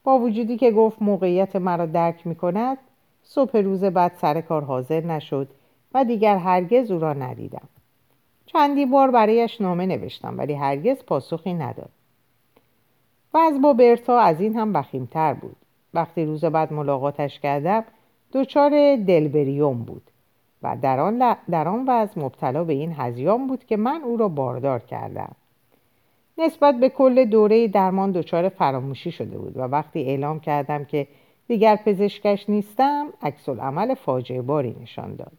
با 0.04 0.18
وجودی 0.18 0.56
که 0.56 0.70
گفت 0.70 1.02
موقعیت 1.02 1.56
مرا 1.56 1.86
درک 1.86 2.26
می 2.26 2.34
کند 2.34 2.78
صبح 3.30 3.58
روز 3.58 3.84
بعد 3.84 4.12
سر 4.20 4.40
کار 4.40 4.64
حاضر 4.64 5.00
نشد 5.00 5.48
و 5.94 6.04
دیگر 6.04 6.36
هرگز 6.36 6.90
او 6.90 6.98
را 6.98 7.12
ندیدم. 7.12 7.68
چندی 8.46 8.86
بار 8.86 9.10
برایش 9.10 9.60
نامه 9.60 9.86
نوشتم 9.86 10.38
ولی 10.38 10.54
هرگز 10.54 11.04
پاسخی 11.04 11.54
نداد. 11.54 11.90
و 13.34 13.38
از 13.38 13.60
با 13.60 13.72
برتا 13.72 14.18
از 14.18 14.40
این 14.40 14.56
هم 14.56 14.74
وخیمتر 14.76 15.34
بود. 15.34 15.56
وقتی 15.94 16.24
روز 16.24 16.44
بعد 16.44 16.72
ملاقاتش 16.72 17.40
کردم 17.40 17.84
دچار 18.32 18.96
دلبریوم 18.96 19.82
بود 19.82 20.02
و 20.62 20.76
در 20.82 21.00
آن, 21.00 21.36
در 21.50 21.68
آن 21.68 21.84
وضع 21.88 22.20
مبتلا 22.20 22.64
به 22.64 22.72
این 22.72 22.92
هزیان 22.92 23.46
بود 23.46 23.64
که 23.64 23.76
من 23.76 24.02
او 24.02 24.16
را 24.16 24.28
باردار 24.28 24.78
کردم. 24.78 25.34
نسبت 26.38 26.74
به 26.74 26.88
کل 26.88 27.24
دوره 27.24 27.68
درمان 27.68 28.12
دچار 28.12 28.48
فراموشی 28.48 29.10
شده 29.10 29.38
بود 29.38 29.56
و 29.56 29.60
وقتی 29.60 30.02
اعلام 30.02 30.40
کردم 30.40 30.84
که 30.84 31.06
دیگر 31.48 31.76
پزشکش 31.76 32.50
نیستم 32.50 33.06
عکس 33.22 33.48
عمل 33.48 33.94
فاجعه 33.94 34.42
باری 34.42 34.76
نشان 34.82 35.16
داد. 35.16 35.32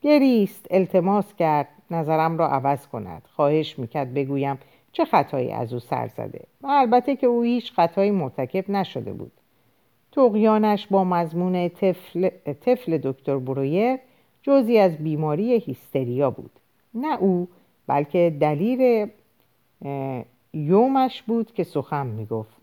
گریست 0.00 0.66
التماس 0.70 1.34
کرد 1.34 1.68
نظرم 1.90 2.38
را 2.38 2.48
عوض 2.48 2.86
کند. 2.86 3.22
خواهش 3.36 3.78
می‌کرد 3.78 4.14
بگویم 4.14 4.58
چه 4.92 5.04
خطایی 5.04 5.52
از 5.52 5.72
او 5.72 5.78
سر 5.78 6.06
زده. 6.06 6.44
و 6.62 6.66
البته 6.66 7.16
که 7.16 7.26
او 7.26 7.42
هیچ 7.42 7.72
خطایی 7.72 8.10
مرتکب 8.10 8.70
نشده 8.70 9.12
بود. 9.12 9.32
تقیانش 10.12 10.86
با 10.86 11.04
مضمون 11.04 11.68
طفل, 11.68 12.28
طفل 12.60 12.98
دکتر 12.98 13.38
برویر 13.38 13.98
جزی 14.42 14.78
از 14.78 14.96
بیماری 14.96 15.58
هیستریا 15.58 16.30
بود. 16.30 16.50
نه 16.94 17.18
او 17.18 17.48
بلکه 17.86 18.36
دلیل 18.40 19.08
یومش 20.54 21.22
بود 21.22 21.52
که 21.54 21.64
سخن 21.64 22.06
می‌گفت. 22.06 22.61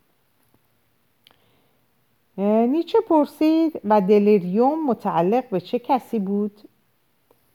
نیچه 2.46 3.00
پرسید 3.02 3.82
و 3.84 4.02
دلریوم 4.02 4.86
متعلق 4.86 5.50
به 5.50 5.60
چه 5.60 5.80
کسی 5.80 6.20
بود؟ 6.20 6.62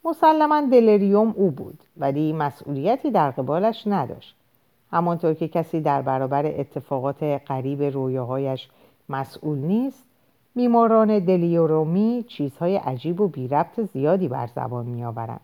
مسلما 0.04 0.60
دلریوم 0.60 1.34
او 1.36 1.50
بود 1.50 1.78
ولی 1.96 2.32
مسئولیتی 2.32 3.10
در 3.10 3.30
قبالش 3.30 3.86
نداشت 3.86 4.36
همانطور 4.90 5.34
که 5.34 5.48
کسی 5.48 5.80
در 5.80 6.02
برابر 6.02 6.46
اتفاقات 6.46 7.22
غریب 7.22 7.82
رویاهایش 7.82 8.68
مسئول 9.08 9.58
نیست 9.58 10.04
بیماران 10.54 11.18
دلیورومی 11.18 12.24
چیزهای 12.28 12.76
عجیب 12.76 13.20
و 13.20 13.28
بی 13.28 13.48
ربط 13.48 13.80
زیادی 13.80 14.28
بر 14.28 14.46
زبان 14.46 14.86
می 14.86 15.04
آورند. 15.04 15.40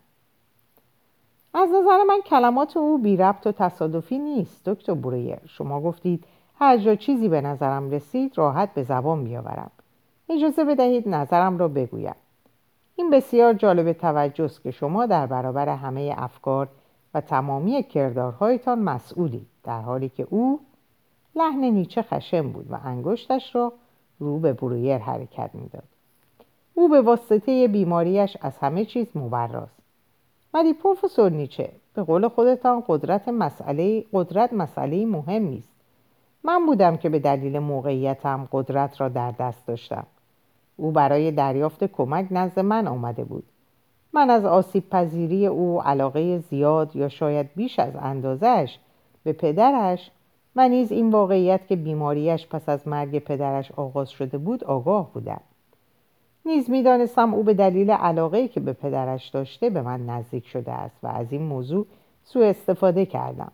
از 1.55 1.69
نظر 1.69 2.05
من 2.09 2.21
کلمات 2.27 2.77
او 2.77 2.99
بی 2.99 3.17
ربط 3.17 3.47
و 3.47 3.53
تصادفی 3.53 4.19
نیست 4.19 4.69
دکتر 4.69 4.95
برویر 4.95 5.39
شما 5.47 5.81
گفتید 5.81 6.25
هر 6.61 6.77
جا 6.77 6.95
چیزی 6.95 7.29
به 7.29 7.41
نظرم 7.41 7.91
رسید 7.91 8.39
راحت 8.39 8.75
به 8.75 8.83
زبان 8.83 9.25
بیاورم. 9.25 9.71
اجازه 10.29 10.65
بدهید 10.65 11.09
نظرم 11.09 11.59
را 11.59 11.69
بگویم. 11.69 12.15
این 12.97 13.11
بسیار 13.11 13.53
جالب 13.53 13.93
توجه 13.93 14.45
است 14.45 14.63
که 14.63 14.71
شما 14.71 15.07
در 15.07 15.27
برابر 15.27 15.69
همه 15.69 16.15
افکار 16.17 16.69
و 17.15 17.21
تمامی 17.21 17.83
کردارهایتان 17.83 18.79
مسئولید 18.79 19.47
در 19.65 19.81
حالی 19.81 20.09
که 20.09 20.27
او 20.31 20.61
لحن 21.37 21.65
نیچه 21.65 22.03
خشم 22.03 22.53
بود 22.53 22.67
و 22.71 22.79
انگشتش 22.85 23.55
را 23.55 23.73
رو 24.19 24.39
به 24.39 24.53
برویر 24.53 24.99
حرکت 24.99 25.51
می‌داد. 25.55 25.85
او 26.75 26.89
به 26.89 27.01
واسطه 27.01 27.69
بیماریش 27.69 28.37
از 28.41 28.59
همه 28.59 28.85
چیز 28.85 29.07
مبراست. 29.15 29.81
ولی 30.55 30.73
پروفسور 30.73 31.31
نیچه 31.31 31.73
به 31.95 32.03
قول 32.03 32.29
خودتان 32.29 32.83
قدرت 32.89 33.29
مسئله 33.29 34.05
قدرت 34.13 34.53
مسئله 34.53 35.07
مهم 35.07 35.43
نیست 35.43 35.80
من 36.45 36.67
بودم 36.67 36.97
که 36.97 37.09
به 37.09 37.19
دلیل 37.19 37.59
موقعیتم 37.59 38.49
قدرت 38.53 39.01
را 39.01 39.09
در 39.09 39.31
دست 39.31 39.67
داشتم. 39.67 40.07
او 40.77 40.91
برای 40.91 41.31
دریافت 41.31 41.85
کمک 41.85 42.27
نزد 42.31 42.61
من 42.61 42.87
آمده 42.87 43.25
بود. 43.25 43.45
من 44.13 44.31
از 44.31 44.45
آسیب 44.45 44.91
پذیری 44.91 45.47
او 45.47 45.83
علاقه 45.83 46.39
زیاد 46.39 46.97
یا 46.97 47.09
شاید 47.09 47.51
بیش 47.57 47.79
از 47.79 47.93
اندازش 47.97 48.79
به 49.23 49.33
پدرش 49.33 50.11
و 50.57 50.69
نیز 50.69 50.93
این 50.93 51.11
واقعیت 51.11 51.67
که 51.67 51.77
بیماریش 51.77 52.47
پس 52.47 52.69
از 52.69 52.89
مرگ 52.89 53.19
پدرش 53.19 53.73
آغاز 53.73 54.11
شده 54.11 54.39
بود 54.39 54.65
آگاه 54.65 55.13
بودم. 55.13 55.41
نیز 56.47 56.71
می‌دانستم 56.71 57.35
او 57.35 57.43
به 57.43 57.55
دلیل 57.55 57.91
علاقه 57.91 58.49
که 58.49 58.61
به 58.61 58.73
پدرش 58.73 59.29
داشته 59.29 59.71
به 59.71 59.83
من 59.83 60.07
نزدیک 60.07 60.47
شده 60.47 60.73
است 60.73 60.97
و 61.03 61.07
از 61.07 61.33
این 61.33 61.43
موضوع 61.43 61.87
سوء 62.25 62.47
استفاده 62.49 63.07
کردم. 63.07 63.53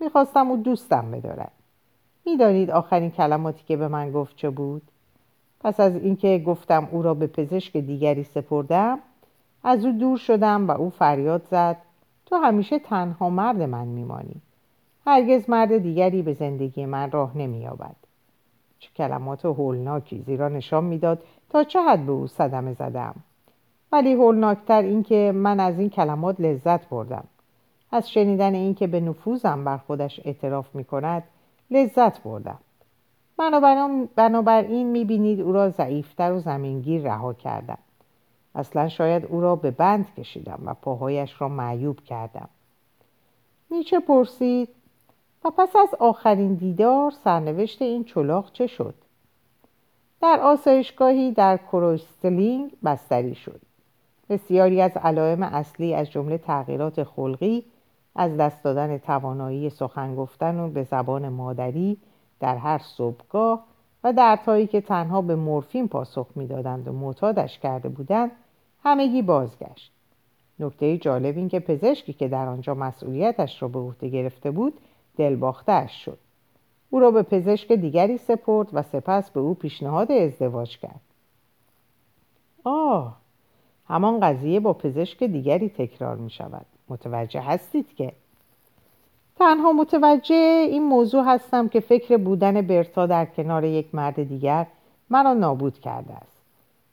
می‌خواستم 0.00 0.50
او 0.50 0.56
دوستم 0.56 1.10
بدارد. 1.10 1.52
می‌دانید 2.26 2.70
آخرین 2.70 3.10
کلماتی 3.10 3.64
که 3.64 3.76
به 3.76 3.88
من 3.88 4.12
گفت 4.12 4.36
چه 4.36 4.50
بود؟ 4.50 4.82
پس 5.60 5.80
از 5.80 5.96
اینکه 5.96 6.42
گفتم 6.46 6.88
او 6.90 7.02
را 7.02 7.14
به 7.14 7.26
پزشک 7.26 7.76
دیگری 7.76 8.24
سپردم 8.24 8.98
از 9.64 9.84
او 9.84 9.92
دور 9.92 10.18
شدم 10.18 10.68
و 10.68 10.70
او 10.70 10.90
فریاد 10.90 11.46
زد 11.50 11.76
تو 12.26 12.36
همیشه 12.36 12.78
تنها 12.78 13.30
مرد 13.30 13.62
من 13.62 13.88
میمانی. 13.88 14.40
هرگز 15.06 15.50
مرد 15.50 15.78
دیگری 15.78 16.22
به 16.22 16.32
زندگی 16.32 16.86
من 16.86 17.10
راه 17.10 17.38
نمییابد. 17.38 17.96
چه 18.78 18.90
کلمات 18.96 19.44
هولناکی 19.44 20.22
زیرا 20.26 20.48
نشان 20.48 20.84
می‌داد 20.84 21.22
تا 21.50 21.64
چه 21.64 21.82
حد 21.82 22.06
به 22.06 22.12
او 22.12 22.26
صدمه 22.26 22.72
زدم. 22.72 23.14
ولی 23.92 24.12
هولناکتر 24.12 24.82
اینکه 24.82 25.32
من 25.34 25.60
از 25.60 25.78
این 25.78 25.90
کلمات 25.90 26.40
لذت 26.40 26.88
بردم. 26.88 27.24
از 27.92 28.10
شنیدن 28.10 28.54
اینکه 28.54 28.86
به 28.86 29.00
نفوذم 29.00 29.64
بر 29.64 29.76
خودش 29.76 30.20
اعتراف 30.24 30.74
می 30.74 30.84
کند 30.84 31.22
لذت 31.70 32.22
بردم. 32.22 32.58
بنابراین 34.16 34.86
می‌بینید 34.86 35.40
او 35.40 35.52
را 35.52 35.70
ضعیفتر 35.70 36.32
و 36.32 36.40
زمینگیر 36.40 37.02
رها 37.02 37.32
کردم. 37.32 37.78
اصلا 38.54 38.88
شاید 38.88 39.24
او 39.24 39.40
را 39.40 39.56
به 39.56 39.70
بند 39.70 40.14
کشیدم 40.14 40.60
و 40.64 40.74
پاهایش 40.74 41.40
را 41.40 41.48
معیوب 41.48 42.00
کردم. 42.00 42.48
نیچه 43.70 44.00
پرسید 44.00 44.68
و 45.44 45.50
پس 45.50 45.76
از 45.76 45.94
آخرین 45.98 46.54
دیدار 46.54 47.10
سرنوشت 47.10 47.82
این 47.82 48.04
چلاق 48.04 48.52
چه 48.52 48.66
شد؟ 48.66 48.94
در 50.20 50.40
آسایشگاهی 50.40 51.32
در 51.32 51.56
کروستلینگ 51.56 52.72
بستری 52.84 53.34
شد. 53.34 53.60
بسیاری 54.28 54.82
از 54.82 54.96
علائم 54.96 55.42
اصلی 55.42 55.94
از 55.94 56.10
جمله 56.10 56.38
تغییرات 56.38 57.02
خلقی 57.02 57.64
از 58.14 58.36
دست 58.36 58.64
دادن 58.64 58.98
توانایی 58.98 59.70
سخن 59.70 60.14
گفتن 60.14 60.60
و 60.60 60.68
به 60.68 60.82
زبان 60.82 61.28
مادری 61.28 61.98
در 62.40 62.56
هر 62.56 62.78
صبحگاه 62.78 63.64
و 64.04 64.12
دردهایی 64.12 64.66
که 64.66 64.80
تنها 64.80 65.22
به 65.22 65.36
مورفین 65.36 65.88
پاسخ 65.88 66.26
می‌دادند 66.34 66.88
و 66.88 66.92
معتادش 66.92 67.58
کرده 67.58 67.88
بودند 67.88 68.30
همگی 68.84 69.22
بازگشت. 69.22 69.92
نکته 70.58 70.98
جالب 70.98 71.36
این 71.36 71.48
که 71.48 71.60
پزشکی 71.60 72.12
که 72.12 72.28
در 72.28 72.46
آنجا 72.46 72.74
مسئولیتش 72.74 73.62
را 73.62 73.68
به 73.68 73.78
عهده 73.78 74.08
گرفته 74.08 74.50
بود 74.50 74.80
دلباختهاش 75.16 76.04
شد. 76.04 76.18
او 76.90 77.00
را 77.00 77.10
به 77.10 77.22
پزشک 77.22 77.72
دیگری 77.72 78.18
سپرد 78.18 78.68
و 78.72 78.82
سپس 78.82 79.30
به 79.30 79.40
او 79.40 79.54
پیشنهاد 79.54 80.12
ازدواج 80.12 80.78
کرد. 80.78 81.00
آه 82.64 83.16
همان 83.88 84.20
قضیه 84.20 84.60
با 84.60 84.72
پزشک 84.72 85.22
دیگری 85.22 85.68
تکرار 85.68 86.16
می 86.16 86.30
شود 86.30 86.66
متوجه 86.90 87.40
هستید 87.40 87.94
که 87.94 88.12
تنها 89.38 89.72
متوجه 89.72 90.66
این 90.70 90.82
موضوع 90.82 91.24
هستم 91.24 91.68
که 91.68 91.80
فکر 91.80 92.16
بودن 92.16 92.60
برتا 92.60 93.06
در 93.06 93.24
کنار 93.24 93.64
یک 93.64 93.94
مرد 93.94 94.22
دیگر 94.22 94.66
مرا 95.10 95.34
نابود 95.34 95.78
کرده 95.78 96.14
است. 96.14 96.40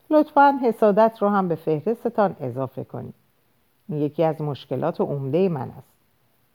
لطفا 0.09 0.59
حسادت 0.63 1.17
رو 1.19 1.29
هم 1.29 1.47
به 1.47 1.55
فهرستتان 1.55 2.35
اضافه 2.39 2.83
کنید. 2.83 3.13
این 3.89 4.01
یکی 4.01 4.23
از 4.23 4.41
مشکلات 4.41 5.01
عمده 5.01 5.49
من 5.49 5.71
است. 5.77 5.87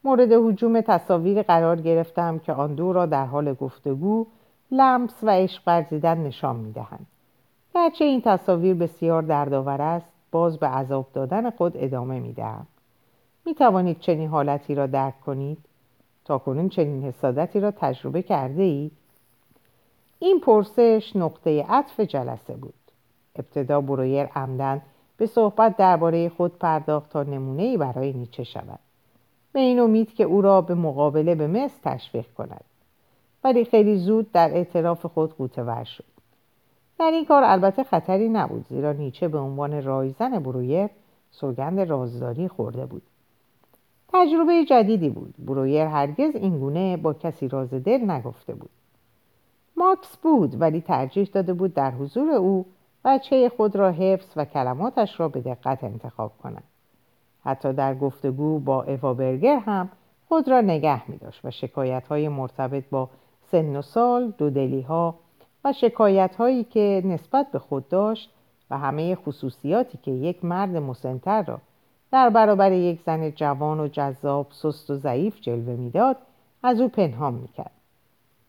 مورد 0.05 0.33
حجوم 0.33 0.81
تصاویر 0.81 1.43
قرار 1.43 1.81
گرفتم 1.81 2.39
که 2.39 2.53
آن 2.53 2.75
دو 2.75 2.93
را 2.93 3.07
در 3.07 3.27
حال 3.27 3.55
گفتگو 3.55 4.27
لمس 4.71 5.15
و 5.23 5.31
عشق 5.31 5.63
ورزیدن 5.67 6.19
نشان 6.19 6.57
می‌دهند. 6.57 7.07
گرچه 7.75 8.05
این 8.05 8.21
تصاویر 8.21 8.75
بسیار 8.75 9.23
دردآور 9.23 9.83
است 9.83 10.07
باز 10.31 10.59
به 10.59 10.67
عذاب 10.67 11.07
دادن 11.15 11.51
خود 11.51 11.73
ادامه 11.77 12.21
می‌دهم. 12.21 12.67
می 13.47 13.55
توانید 13.55 14.01
چنین 14.01 14.29
حالتی 14.29 14.75
را 14.75 14.87
درک 14.87 15.21
کنید 15.21 15.59
تا 16.25 16.39
کنون 16.39 16.69
چنین 16.69 17.03
حسادتی 17.03 17.61
را 17.61 17.71
تجربه 17.71 18.23
کرده 18.23 18.63
اید؟ 18.63 18.93
این 20.19 20.41
پرسش 20.41 21.13
نقطه 21.15 21.63
عطف 21.69 22.01
جلسه 22.01 22.57
بود. 22.57 22.75
ابتدا 23.37 23.81
برویر 23.81 24.27
عمدن 24.27 24.83
به 25.17 25.27
صحبت 25.27 25.77
درباره 25.77 26.29
خود 26.29 26.59
پرداخت 26.59 27.11
تا 27.11 27.23
نمونه 27.23 27.63
ای 27.63 27.77
برای 27.77 28.13
نیچه 28.13 28.45
شود. 28.45 28.79
به 29.53 29.61
این 29.61 29.81
امید 29.81 30.15
که 30.15 30.25
او 30.25 30.43
را 30.43 30.61
به 30.61 30.75
مقابله 30.75 31.35
به 31.35 31.47
مصر 31.47 31.79
تشویق 31.85 32.27
کند. 32.35 32.65
ولی 33.45 33.65
خیلی 33.65 33.97
زود 33.97 34.33
در 34.33 34.51
اعتراف 34.55 35.07
خود 35.07 35.37
قوتور 35.37 35.85
شد. 35.85 36.05
در 36.99 37.11
این 37.11 37.25
کار 37.25 37.43
البته 37.45 37.85
خطری 37.85 38.29
نبود 38.29 38.67
زیرا 38.69 38.93
نیچه 38.93 39.29
به 39.29 39.39
عنوان 39.39 39.83
رایزن 39.83 40.39
برویر 40.39 40.89
سوگند 41.31 41.81
رازداری 41.81 42.49
خورده 42.49 42.87
بود. 42.87 43.03
تجربه 44.13 44.65
جدیدی 44.65 45.09
بود. 45.11 45.35
برویر 45.39 45.87
هرگز 45.87 46.37
این 46.37 46.59
گونه 46.59 46.97
با 46.97 47.13
کسی 47.13 47.49
راز 47.49 47.75
دل 47.75 48.11
نگفته 48.11 48.55
بود. 48.55 48.71
ماکس 49.77 50.17
بود 50.17 50.61
ولی 50.61 50.81
ترجیح 50.81 51.29
داده 51.33 51.53
بود 51.53 51.75
در 51.75 51.91
حضور 51.91 52.31
او 52.31 52.67
بچه 53.05 53.49
خود 53.49 53.77
را 53.77 53.91
حفظ 53.91 54.33
و 54.37 54.45
کلماتش 54.45 55.21
را 55.21 55.29
به 55.29 55.41
دقت 55.41 55.85
انتخاب 55.85 56.33
کند. 56.43 56.63
حتی 57.45 57.73
در 57.73 57.95
گفتگو 57.95 58.59
با 58.59 58.83
اوا 58.83 59.15
برگر 59.15 59.59
هم 59.59 59.89
خود 60.29 60.49
را 60.49 60.61
نگه 60.61 61.11
می 61.11 61.17
داشت 61.17 61.45
و 61.45 61.51
شکایت 61.51 62.09
های 62.09 62.29
مرتبط 62.29 62.85
با 62.91 63.09
سن 63.51 63.77
و 63.77 63.83
سال، 63.83 64.31
دودلی 64.39 64.81
ها 64.81 65.15
و 65.65 65.73
شکایت 65.73 66.37
هایی 66.37 66.65
که 66.65 67.03
نسبت 67.05 67.47
به 67.53 67.59
خود 67.59 67.89
داشت 67.89 68.31
و 68.71 68.79
همه 68.79 69.15
خصوصیاتی 69.15 69.99
که 70.03 70.11
یک 70.11 70.45
مرد 70.45 70.77
مسنتر 70.77 71.43
را 71.43 71.61
در 72.13 72.31
برابر 72.31 72.73
یک 72.73 73.01
زن 73.07 73.31
جوان 73.31 73.81
و 73.81 73.89
جذاب 73.89 74.47
سست 74.51 74.91
و 74.91 74.97
ضعیف 74.97 75.41
جلوه 75.41 75.77
می‌داد 75.77 76.17
از 76.63 76.81
او 76.81 76.89
پنهان 76.89 77.35
می‌کرد. 77.35 77.71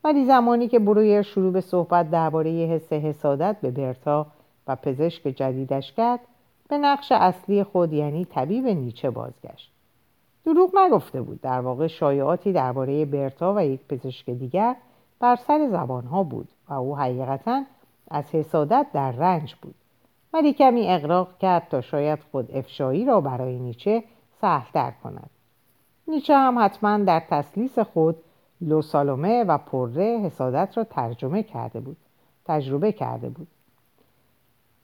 ولی 0.04 0.24
زمانی 0.24 0.68
که 0.68 0.78
برویر 0.78 1.22
شروع 1.22 1.52
به 1.52 1.60
صحبت 1.60 2.10
درباره 2.10 2.50
حس 2.50 2.92
حسادت 2.92 3.56
به 3.62 3.70
برتا 3.70 4.26
و 4.66 4.76
پزشک 4.76 5.22
جدیدش 5.22 5.92
کرد 5.92 6.20
به 6.68 6.78
نقش 6.78 7.12
اصلی 7.12 7.64
خود 7.64 7.92
یعنی 7.92 8.24
طبیب 8.24 8.66
نیچه 8.66 9.10
بازگشت. 9.10 9.72
دروغ 10.44 10.78
نگفته 10.78 11.22
بود. 11.22 11.40
در 11.40 11.60
واقع 11.60 11.86
شایعاتی 11.86 12.52
درباره 12.52 13.04
برتا 13.04 13.54
و 13.56 13.64
یک 13.66 13.80
پزشک 13.88 14.30
دیگر 14.30 14.76
بر 15.20 15.36
سر 15.36 15.68
زبانها 15.70 16.22
بود 16.22 16.48
و 16.68 16.74
او 16.74 16.96
حقیقتا 16.96 17.62
از 18.10 18.24
حسادت 18.34 18.86
در 18.92 19.12
رنج 19.12 19.54
بود. 19.62 19.74
ولی 20.34 20.52
کمی 20.52 20.88
اقراق 20.88 21.38
کرد 21.38 21.68
تا 21.68 21.80
شاید 21.80 22.18
خود 22.32 22.56
افشایی 22.56 23.04
را 23.04 23.20
برای 23.20 23.58
نیچه 23.58 24.04
سهلتر 24.40 24.92
کند. 25.02 25.30
نیچه 26.08 26.36
هم 26.36 26.64
حتما 26.64 26.98
در 26.98 27.22
تسلیس 27.30 27.78
خود 27.78 28.16
لوسالومه 28.60 29.44
و 29.44 29.58
پره 29.58 30.20
حسادت 30.24 30.76
را 30.76 30.84
ترجمه 30.84 31.42
کرده 31.42 31.80
بود 31.80 31.96
تجربه 32.44 32.92
کرده 32.92 33.28
بود. 33.28 33.46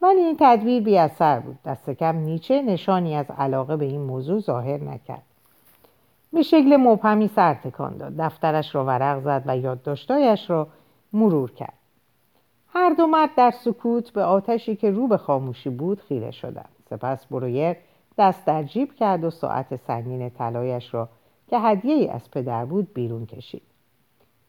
ولی 0.01 0.19
این 0.19 0.37
تدبیر 0.39 0.83
بی 0.83 0.97
اثر 0.97 1.39
بود. 1.39 1.57
دست 1.65 1.89
کم 1.89 2.15
نیچه 2.15 2.61
نشانی 2.61 3.15
از 3.15 3.25
علاقه 3.37 3.77
به 3.77 3.85
این 3.85 4.01
موضوع 4.01 4.39
ظاهر 4.39 4.83
نکرد. 4.83 5.23
به 6.33 6.41
شکل 6.41 6.77
مبهمی 6.77 7.27
سر 7.27 7.53
تکان 7.53 7.97
داد. 7.97 8.13
دفترش 8.17 8.75
را 8.75 8.85
ورق 8.85 9.19
زد 9.23 9.43
و 9.45 9.57
یادداشتهایش 9.57 10.49
را 10.49 10.67
مرور 11.13 11.51
کرد. 11.51 11.80
هر 12.73 12.89
دو 12.89 13.07
مرد 13.07 13.29
در 13.35 13.51
سکوت 13.51 14.09
به 14.09 14.23
آتشی 14.23 14.75
که 14.75 14.91
رو 14.91 15.07
به 15.07 15.17
خاموشی 15.17 15.69
بود 15.69 16.01
خیره 16.01 16.31
شدند. 16.31 16.69
سپس 16.89 17.25
برویر 17.25 17.75
دست 18.17 18.45
در 18.45 18.63
جیب 18.63 18.95
کرد 18.95 19.23
و 19.23 19.29
ساعت 19.29 19.75
سنگین 19.75 20.29
طلایش 20.29 20.93
را 20.93 21.09
که 21.49 21.59
هدیه 21.59 21.95
ای 21.95 22.07
از 22.07 22.31
پدر 22.31 22.65
بود 22.65 22.93
بیرون 22.93 23.25
کشید. 23.25 23.61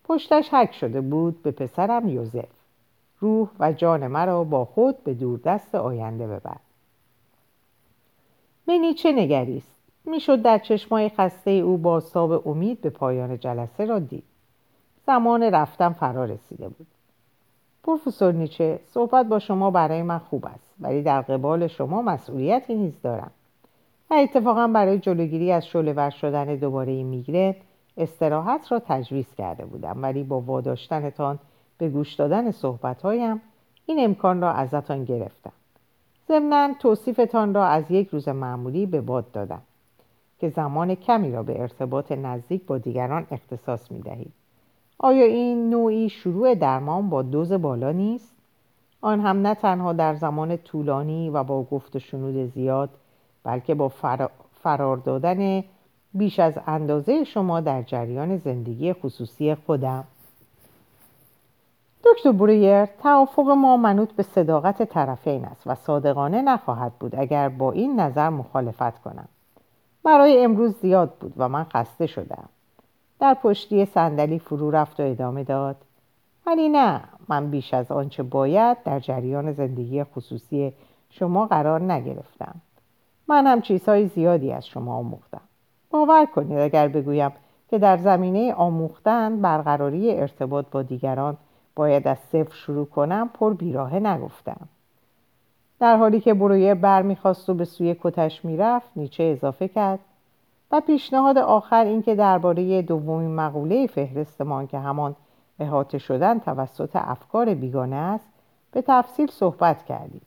پشتش 0.04 0.54
حک 0.54 0.74
شده 0.74 1.00
بود 1.00 1.42
به 1.42 1.50
پسرم 1.50 2.08
یوزف. 2.08 2.48
روح 3.20 3.48
و 3.60 3.72
جان 3.72 4.06
مرا 4.06 4.44
با 4.44 4.64
خود 4.64 5.04
به 5.04 5.14
دوردست 5.14 5.74
آینده 5.74 6.26
ببر. 6.26 6.56
به 8.66 8.78
نیچه 8.78 9.12
نگریست؟ 9.12 9.76
می‌شد 10.04 10.42
در 10.42 10.58
چشمای 10.58 11.08
خسته 11.08 11.50
او 11.50 11.78
با 11.78 12.00
ساب 12.00 12.48
امید 12.48 12.80
به 12.80 12.90
پایان 12.90 13.38
جلسه 13.38 13.84
را 13.84 13.98
دید. 13.98 14.24
زمان 15.06 15.42
رفتن 15.42 15.92
فرا 15.92 16.24
رسیده 16.24 16.68
بود. 16.68 16.86
پروفسور 17.84 18.32
نیچه 18.32 18.80
صحبت 18.86 19.26
با 19.26 19.38
شما 19.38 19.70
برای 19.70 20.02
من 20.02 20.18
خوب 20.18 20.46
است 20.46 20.74
ولی 20.80 21.02
در 21.02 21.20
قبال 21.20 21.66
شما 21.66 22.02
مسئولیتی 22.02 22.74
نیز 22.74 23.00
دارم 23.02 23.30
و 24.10 24.14
اتفاقا 24.14 24.66
برای 24.66 24.98
جلوگیری 24.98 25.52
از 25.52 25.66
شعله 25.66 26.10
شدن 26.10 26.56
دوباره 26.56 27.02
میگرن 27.02 27.54
استراحت 27.96 28.72
را 28.72 28.82
تجویز 28.86 29.34
کرده 29.34 29.64
بودم 29.64 30.02
ولی 30.02 30.22
با 30.22 30.40
واداشتنتان 30.40 31.38
به 31.78 31.88
گوش 31.88 32.14
دادن 32.14 32.50
صحبتهایم 32.50 33.40
این 33.86 34.04
امکان 34.04 34.40
را 34.40 34.52
ازتان 34.52 35.04
گرفتم 35.04 35.52
ضمنا 36.28 36.74
توصیفتان 36.78 37.54
را 37.54 37.66
از 37.66 37.90
یک 37.90 38.08
روز 38.08 38.28
معمولی 38.28 38.86
به 38.86 39.00
باد 39.00 39.32
دادم 39.32 39.62
که 40.38 40.48
زمان 40.48 40.94
کمی 40.94 41.32
را 41.32 41.42
به 41.42 41.60
ارتباط 41.60 42.12
نزدیک 42.12 42.66
با 42.66 42.78
دیگران 42.78 43.26
اختصاص 43.30 43.92
می 43.92 44.00
دهید. 44.00 44.32
آیا 44.98 45.24
این 45.24 45.70
نوعی 45.70 46.08
شروع 46.08 46.54
درمان 46.54 47.10
با 47.10 47.22
دوز 47.22 47.52
بالا 47.52 47.92
نیست؟ 47.92 48.32
آن 49.00 49.20
هم 49.20 49.46
نه 49.46 49.54
تنها 49.54 49.92
در 49.92 50.14
زمان 50.14 50.56
طولانی 50.56 51.30
و 51.30 51.44
با 51.44 51.62
گفت 51.62 51.98
شنود 51.98 52.50
زیاد 52.54 52.90
بلکه 53.44 53.74
با 53.74 53.88
فرار 54.62 54.96
دادن 54.96 55.64
بیش 56.14 56.40
از 56.40 56.58
اندازه 56.66 57.24
شما 57.24 57.60
در 57.60 57.82
جریان 57.82 58.36
زندگی 58.36 58.92
خصوصی 58.92 59.54
خودم. 59.54 60.04
دکتر 62.04 62.32
برویر 62.32 62.86
توافق 62.86 63.48
ما 63.48 63.76
منوط 63.76 64.12
به 64.12 64.22
صداقت 64.22 64.82
طرفین 64.82 65.44
است 65.44 65.66
و 65.66 65.74
صادقانه 65.74 66.42
نخواهد 66.42 66.92
بود 66.92 67.14
اگر 67.16 67.48
با 67.48 67.72
این 67.72 68.00
نظر 68.00 68.28
مخالفت 68.28 69.02
کنم. 69.02 69.28
برای 70.04 70.44
امروز 70.44 70.74
زیاد 70.82 71.14
بود 71.20 71.32
و 71.36 71.48
من 71.48 71.64
خسته 71.64 72.06
شدم. 72.06 72.48
در 73.22 73.34
پشتی 73.34 73.84
صندلی 73.84 74.38
فرو 74.38 74.70
رفت 74.70 75.00
و 75.00 75.02
ادامه 75.02 75.44
داد. 75.44 75.76
ولی 76.46 76.68
نه 76.68 77.00
من 77.28 77.50
بیش 77.50 77.74
از 77.74 77.90
آنچه 77.90 78.22
باید 78.22 78.82
در 78.84 79.00
جریان 79.00 79.52
زندگی 79.52 80.04
خصوصی 80.04 80.72
شما 81.10 81.46
قرار 81.46 81.92
نگرفتم. 81.92 82.54
من 83.28 83.46
هم 83.46 83.60
چیزهای 83.60 84.08
زیادی 84.08 84.52
از 84.52 84.66
شما 84.66 84.94
آموختم. 84.94 85.40
باور 85.90 86.26
کنید 86.26 86.58
اگر 86.58 86.88
بگویم 86.88 87.30
که 87.70 87.78
در 87.78 87.96
زمینه 87.96 88.54
آموختن 88.54 89.40
برقراری 89.40 90.20
ارتباط 90.20 90.66
با 90.70 90.82
دیگران 90.82 91.36
باید 91.76 92.08
از 92.08 92.18
صفر 92.18 92.54
شروع 92.54 92.86
کنم 92.86 93.30
پر 93.34 93.54
بیراهه 93.54 93.98
نگفتم. 93.98 94.68
در 95.80 95.96
حالی 95.96 96.20
که 96.20 96.34
برویر 96.34 96.74
برمیخواست 96.74 97.50
و 97.50 97.54
به 97.54 97.64
سوی 97.64 97.96
کتش 98.02 98.44
می‌رفت 98.44 98.88
نیچه 98.96 99.24
اضافه 99.24 99.68
کرد. 99.68 99.98
و 100.72 100.80
پیشنهاد 100.80 101.38
آخر 101.38 101.84
اینکه 101.84 102.14
درباره 102.14 102.82
دومین 102.82 103.34
مقوله 103.34 103.86
فهرستمان 103.86 104.66
که 104.66 104.78
همان 104.78 105.16
احاطه 105.60 105.98
شدن 105.98 106.38
توسط 106.38 106.90
افکار 106.94 107.54
بیگانه 107.54 107.96
است 107.96 108.28
به 108.72 108.82
تفصیل 108.86 109.30
صحبت 109.30 109.84
کردید. 109.84 110.22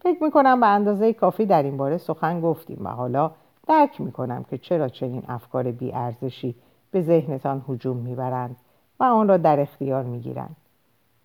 فکر 0.00 0.24
می‌کنم 0.24 0.60
به 0.60 0.66
اندازه 0.66 1.12
کافی 1.12 1.46
در 1.46 1.62
این 1.62 1.76
باره 1.76 1.98
سخن 1.98 2.40
گفتیم 2.40 2.78
و 2.84 2.88
حالا 2.88 3.30
درک 3.68 4.00
می‌کنم 4.00 4.44
که 4.50 4.58
چرا 4.58 4.88
چنین 4.88 5.22
افکار 5.28 5.72
بیارزشی 5.72 6.54
به 6.90 7.02
ذهنتان 7.02 7.64
هجوم 7.68 7.96
می‌برند 7.96 8.56
و 9.00 9.04
آن 9.04 9.28
را 9.28 9.36
در 9.36 9.60
اختیار 9.60 10.02
می‌گیرند. 10.02 10.56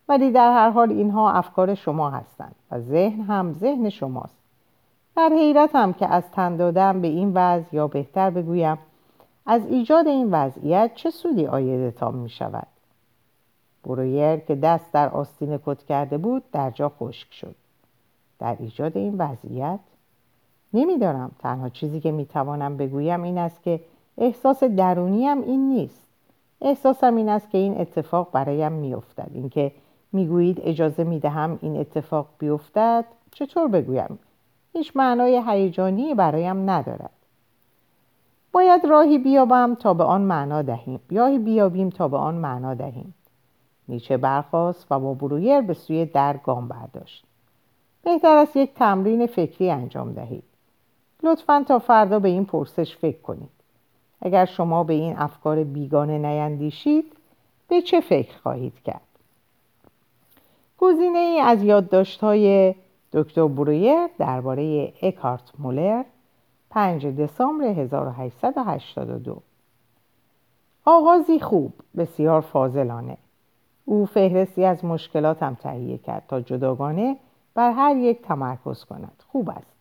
ولی 0.10 0.31
در 0.31 0.53
هر 0.53 0.69
حال 0.69 0.91
اینها 0.91 1.31
افکار 1.31 1.75
شما 1.75 2.10
هستند 2.10 2.55
و 2.71 2.79
ذهن 2.79 3.21
هم 3.21 3.53
ذهن 3.53 3.89
شماست. 3.89 4.44
در 5.15 5.32
حیرتم 5.34 5.93
که 5.93 6.08
از 6.08 6.23
تن 6.32 6.58
دادم 6.58 7.01
به 7.01 7.08
این 7.08 7.32
وضع 7.34 7.75
یا 7.75 7.88
بهتر 7.88 8.30
بگویم 8.30 8.78
از 9.45 9.65
ایجاد 9.65 10.08
این 10.08 10.32
وضعیت 10.32 10.91
چه 10.95 11.10
سودی 11.10 11.47
آیدتان 11.47 12.15
می 12.15 12.30
شود؟ 12.30 12.67
برویر 13.84 14.36
که 14.36 14.56
دست 14.56 14.91
در 14.91 15.10
آستین 15.10 15.60
کت 15.65 15.84
کرده 15.84 16.17
بود 16.17 16.43
در 16.51 16.71
جا 16.71 16.89
خشک 16.89 17.34
شد. 17.34 17.56
در 18.39 18.56
ایجاد 18.60 18.97
این 18.97 19.15
وضعیت؟ 19.17 19.80
نمیدارم 20.73 21.32
تنها 21.39 21.69
چیزی 21.69 21.99
که 21.99 22.12
می‌توانم 22.12 22.78
بگویم 22.78 23.23
این 23.23 23.38
است 23.38 23.63
که 23.63 23.80
احساس 24.17 24.63
درونیم 24.63 25.41
این 25.41 25.69
نیست. 25.69 26.08
احساسم 26.62 27.15
این 27.15 27.30
است 27.30 27.49
که 27.49 27.58
این 27.58 27.82
اتفاق 27.82 28.32
برایم 28.32 28.71
میافتد. 28.71 29.32
اینکه 29.34 29.71
می‌گویید 30.12 30.62
اجازه 30.63 31.04
می‌دهم 31.04 31.60
این 31.62 31.78
اتفاق 31.78 32.28
بیفتد 32.39 33.06
چطور 33.32 33.67
بگویم؟ 33.67 34.19
هیچ 34.77 34.91
معنای 34.95 35.43
هیجانی 35.47 36.13
برایم 36.13 36.69
ندارد. 36.69 37.11
باید 38.51 38.85
راهی 38.85 39.17
بیابم 39.17 39.75
تا 39.75 39.93
به 39.93 40.03
آن 40.03 40.21
معنا 40.21 40.61
دهیم. 40.61 40.99
راهی 41.11 41.39
بیابیم 41.39 41.89
تا 41.89 42.07
به 42.07 42.17
آن 42.17 42.35
معنا 42.35 42.73
دهیم. 42.73 43.13
نیچه 43.88 44.17
برخواست 44.17 44.91
و 44.91 44.99
با 44.99 45.13
برویر 45.13 45.61
به 45.61 45.73
سوی 45.73 46.05
در 46.05 46.38
گام 46.38 46.67
برداشت. 46.67 47.25
بهتر 48.03 48.35
است 48.38 48.55
یک 48.55 48.73
تمرین 48.73 49.27
فکری 49.27 49.71
انجام 49.71 50.13
دهید. 50.13 50.43
لطفا 51.23 51.65
تا 51.67 51.79
فردا 51.79 52.19
به 52.19 52.29
این 52.29 52.45
پرسش 52.45 52.97
فکر 52.97 53.21
کنید. 53.21 53.49
اگر 54.21 54.45
شما 54.45 54.83
به 54.83 54.93
این 54.93 55.17
افکار 55.17 55.63
بیگانه 55.63 56.17
نیندیشید 56.17 57.13
به 57.67 57.81
چه 57.81 58.01
فکر 58.01 58.38
خواهید 58.38 58.79
کرد؟ 58.85 59.01
گزینه 60.77 61.19
ای 61.19 61.39
از 61.39 61.63
یادداشت 61.63 62.21
های 62.21 62.75
دکتر 63.15 63.47
برویر 63.47 64.08
درباره 64.19 64.93
اکارت 65.01 65.51
مولر 65.60 66.04
5 66.69 67.06
دسامبر 67.08 67.65
1882 67.65 69.41
آغازی 70.86 71.39
خوب 71.39 71.73
بسیار 71.97 72.41
فاضلانه. 72.41 73.17
او 73.86 74.06
فهرستی 74.06 74.65
از 74.65 74.86
مشکلاتم 74.86 75.58
تهیه 75.62 75.97
کرد 75.97 76.23
تا 76.28 76.41
جداگانه 76.41 77.17
بر 77.54 77.71
هر 77.71 77.95
یک 77.95 78.21
تمرکز 78.21 78.84
کند. 78.84 79.23
خوب 79.28 79.49
است. 79.49 79.75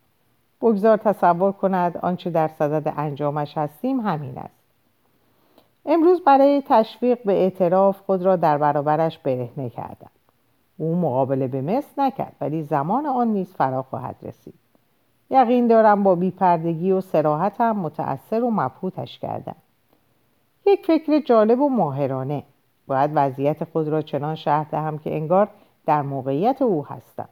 بگذار 0.61 0.97
تصور 0.97 1.53
کند 1.53 1.97
آنچه 1.97 2.31
در 2.31 2.49
صدد 2.49 2.95
انجامش 2.97 3.59
هستیم 3.59 4.01
همین 4.01 4.39
است. 4.39 4.55
امروز 5.87 6.25
برای 6.25 6.63
تشویق 6.69 7.23
به 7.25 7.33
اعتراف 7.33 8.01
خود 8.01 8.23
را 8.23 8.37
در 8.37 8.59
برابرش 8.59 9.19
برهنه 9.19 9.71
کردم. 9.71 10.11
او 10.79 10.97
مقابله 10.97 11.49
به 11.49 11.61
مثل 11.61 12.03
نکرد 12.03 12.37
ولی 12.41 12.63
زمان 12.63 13.07
آن 13.07 13.29
نیز 13.29 13.55
فرا 13.55 13.83
خواهد 13.83 14.17
رسید. 14.23 14.55
یقین 15.31 15.67
دارم 15.67 16.03
با 16.03 16.15
بیپردگی 16.15 16.93
و 16.93 17.01
سراحتم 17.01 17.77
متأثر 17.77 18.45
و 18.45 18.51
مبهوتش 18.51 19.19
کردم. 19.19 19.57
یک 20.67 20.87
فکر 20.87 21.21
جالب 21.21 21.61
و 21.61 21.69
ماهرانه. 21.69 22.43
باید 22.87 23.11
وضعیت 23.15 23.65
خود 23.65 23.89
را 23.89 24.03
چنان 24.03 24.35
شهر 24.35 24.67
دهم 24.71 24.99
که 24.99 25.17
انگار 25.17 25.49
در 25.87 26.03
موقعیت 26.03 26.63
او 26.63 26.87
هستم. 26.87 27.29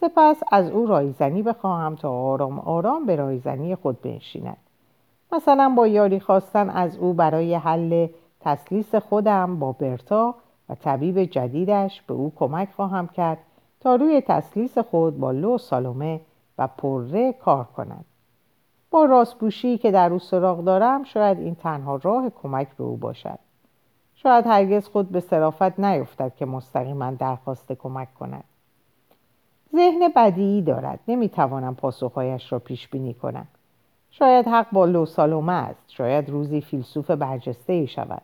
سپس 0.00 0.42
از 0.52 0.70
او 0.70 0.86
رایزنی 0.86 1.42
بخواهم 1.42 1.96
تا 1.96 2.10
آرام 2.10 2.58
آرام 2.58 3.06
به 3.06 3.16
رایزنی 3.16 3.74
خود 3.74 4.02
بنشیند. 4.02 4.56
مثلا 5.32 5.74
با 5.76 5.86
یاری 5.86 6.20
خواستن 6.20 6.70
از 6.70 6.96
او 6.96 7.12
برای 7.12 7.54
حل 7.54 8.08
تسلیس 8.40 8.94
خودم 8.94 9.58
با 9.58 9.72
برتا 9.72 10.34
و 10.68 10.74
طبیب 10.74 11.24
جدیدش 11.24 12.02
به 12.02 12.14
او 12.14 12.32
کمک 12.36 12.68
خواهم 12.76 13.08
کرد 13.08 13.38
تا 13.80 13.94
روی 13.94 14.20
تسلیس 14.20 14.78
خود 14.78 15.18
با 15.18 15.30
لو 15.30 15.58
سالومه 15.58 16.20
و 16.58 16.66
پره 16.66 17.32
کار 17.32 17.64
کند. 17.64 18.04
با 18.90 19.04
راستپوشی 19.04 19.78
که 19.78 19.90
در 19.90 20.12
او 20.12 20.18
سراغ 20.18 20.64
دارم 20.64 21.04
شاید 21.04 21.38
این 21.38 21.54
تنها 21.54 21.96
راه 21.96 22.30
کمک 22.30 22.68
به 22.76 22.84
او 22.84 22.96
باشد. 22.96 23.38
شاید 24.14 24.46
هرگز 24.46 24.88
خود 24.88 25.08
به 25.08 25.20
صرافت 25.20 25.80
نیفتد 25.80 26.32
که 26.36 26.46
مستقیما 26.46 27.10
درخواست 27.10 27.72
کمک 27.72 28.14
کند. 28.14 28.44
ذهن 29.74 30.08
بدیعی 30.16 30.62
دارد 30.62 31.00
نمی‌توانم 31.08 31.74
پاسخهایش 31.74 32.52
را 32.52 32.58
پیش 32.58 32.88
بینی 32.88 33.14
کنم. 33.14 33.46
شاید 34.10 34.48
حق 34.48 34.66
با 34.72 34.84
لو 34.84 35.06
سالومه 35.06 35.52
است. 35.52 35.84
شاید 35.88 36.30
روزی 36.30 36.60
فیلسوف 36.60 37.10
برجسته 37.10 37.72
ای 37.72 37.86
شود. 37.86 38.22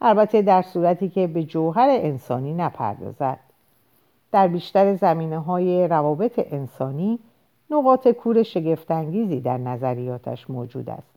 البته 0.00 0.42
در 0.42 0.62
صورتی 0.62 1.08
که 1.08 1.26
به 1.26 1.44
جوهر 1.44 1.88
انسانی 1.90 2.54
نپردازد. 2.54 3.38
در 4.32 4.48
بیشتر 4.48 4.94
زمینه 4.94 5.38
های 5.38 5.88
روابط 5.88 6.40
انسانی 6.52 7.18
نقاط 7.70 8.08
کور 8.08 8.42
شگفتانگیزی 8.42 9.40
در 9.40 9.58
نظریاتش 9.58 10.50
موجود 10.50 10.90
است. 10.90 11.14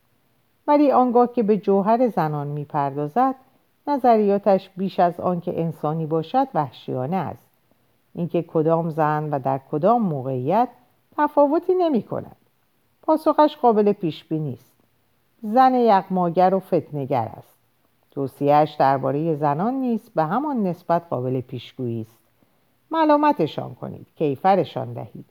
ولی 0.68 0.92
آنگاه 0.92 1.34
که 1.34 1.44
به 1.44 1.58
جوهر 1.58 2.08
زنان 2.08 2.48
می‌پردازد 2.48 3.36
نظریاتش 3.88 4.70
بیش 4.78 5.00
از 5.00 5.20
آنکه 5.20 5.62
انسانی 5.62 6.06
باشد 6.06 6.48
وحشیانه 6.54 7.16
است. 7.16 7.48
اینکه 8.16 8.42
کدام 8.42 8.90
زن 8.90 9.30
و 9.30 9.40
در 9.40 9.60
کدام 9.72 10.02
موقعیت 10.02 10.70
تفاوتی 11.18 11.74
نمی 11.76 12.04
کند 12.04 12.36
پاسخش 13.02 13.58
قابل 13.58 13.92
پیش 13.92 14.26
بینی 14.26 14.54
است. 14.54 14.72
زن 15.42 15.76
یغماگر 15.76 16.54
و 16.54 16.60
فتنگر 16.60 17.32
است. 17.38 17.57
توصیهش 18.18 18.76
درباره 18.80 19.36
زنان 19.36 19.74
نیست 19.74 20.12
به 20.16 20.24
همان 20.24 20.64
نسبت 20.64 21.02
قابل 21.10 21.42
پیشگویی 21.42 22.02
است. 22.02 22.20
ملامتشان 22.92 23.76
کنید 23.76 24.08
کیفرشان 24.16 24.94
دهید 24.94 25.26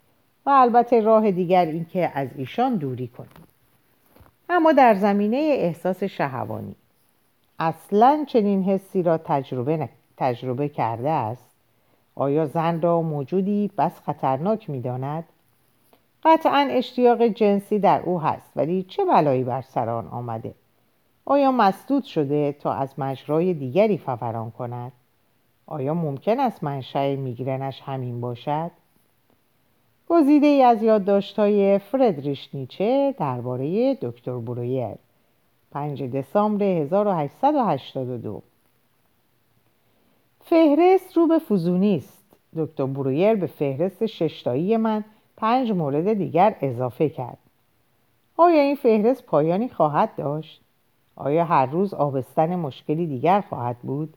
و 0.46 0.50
البته 0.50 1.00
راه 1.00 1.30
دیگر 1.30 1.64
اینکه 1.64 2.12
از 2.14 2.28
ایشان 2.36 2.76
دوری 2.76 3.08
کنید. 3.08 3.46
اما 4.50 4.72
در 4.72 4.94
زمینه 4.94 5.36
احساس 5.36 6.04
شهوانی 6.04 6.74
اصلا 7.58 8.24
چنین 8.28 8.62
حسی 8.62 9.02
را 9.02 9.18
تجربه, 9.18 9.88
تجربه 10.16 10.68
کرده 10.68 11.10
است؟ 11.10 11.50
آیا 12.14 12.46
زن 12.46 12.80
را 12.80 13.02
موجودی 13.02 13.70
بس 13.78 14.00
خطرناک 14.00 14.70
می‌داند؟ 14.70 15.24
قطعا 16.24 16.68
اشتیاق 16.70 17.22
جنسی 17.22 17.78
در 17.78 18.00
او 18.00 18.20
هست 18.20 18.50
ولی 18.56 18.82
چه 18.82 19.04
بلایی 19.04 19.44
بر 19.44 19.62
سر 19.62 19.88
آن 19.88 20.08
آمده؟ 20.08 20.54
آیا 21.28 21.52
مسدود 21.52 22.04
شده 22.04 22.52
تا 22.52 22.72
از 22.72 22.98
مجرای 22.98 23.54
دیگری 23.54 23.98
فوران 23.98 24.50
کند؟ 24.50 24.92
آیا 25.66 25.94
ممکن 25.94 26.40
است 26.40 26.64
منشأ 26.64 27.16
میگرنش 27.16 27.80
همین 27.80 28.20
باشد؟ 28.20 28.70
گزیده 30.08 30.46
ای 30.46 30.62
از 30.62 30.82
یادداشت‌های 30.82 31.78
فردریش 31.78 32.48
نیچه 32.54 33.14
درباره 33.18 33.94
دکتر 33.94 34.38
برویر 34.38 34.94
5 35.72 36.02
دسامبر 36.02 36.64
1882 36.64 38.42
فهرست 40.44 41.16
رو 41.16 41.26
به 41.26 41.38
فوزونی 41.38 41.96
است. 41.96 42.24
دکتر 42.56 42.86
برویر 42.86 43.34
به 43.34 43.46
فهرست 43.46 44.06
ششتایی 44.06 44.76
من 44.76 45.04
پنج 45.36 45.72
مورد 45.72 46.12
دیگر 46.12 46.56
اضافه 46.60 47.08
کرد. 47.08 47.38
آیا 48.36 48.62
این 48.62 48.76
فهرست 48.76 49.24
پایانی 49.24 49.68
خواهد 49.68 50.16
داشت؟ 50.16 50.65
آیا 51.16 51.44
هر 51.44 51.66
روز 51.66 51.94
آبستن 51.94 52.56
مشکلی 52.56 53.06
دیگر 53.06 53.40
خواهد 53.40 53.78
بود؟ 53.78 54.14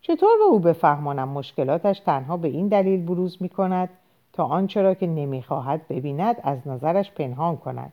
چطور 0.00 0.36
به 0.38 0.44
او 0.44 0.58
بفهمانم 0.58 1.28
مشکلاتش 1.28 2.00
تنها 2.00 2.36
به 2.36 2.48
این 2.48 2.68
دلیل 2.68 3.06
بروز 3.06 3.42
می 3.42 3.48
کند 3.48 3.88
تا 4.32 4.44
آنچه 4.44 4.82
را 4.82 4.94
که 4.94 5.06
نمی‌خواهد 5.06 5.88
ببیند 5.88 6.36
از 6.42 6.68
نظرش 6.68 7.10
پنهان 7.10 7.56
کند؟ 7.56 7.92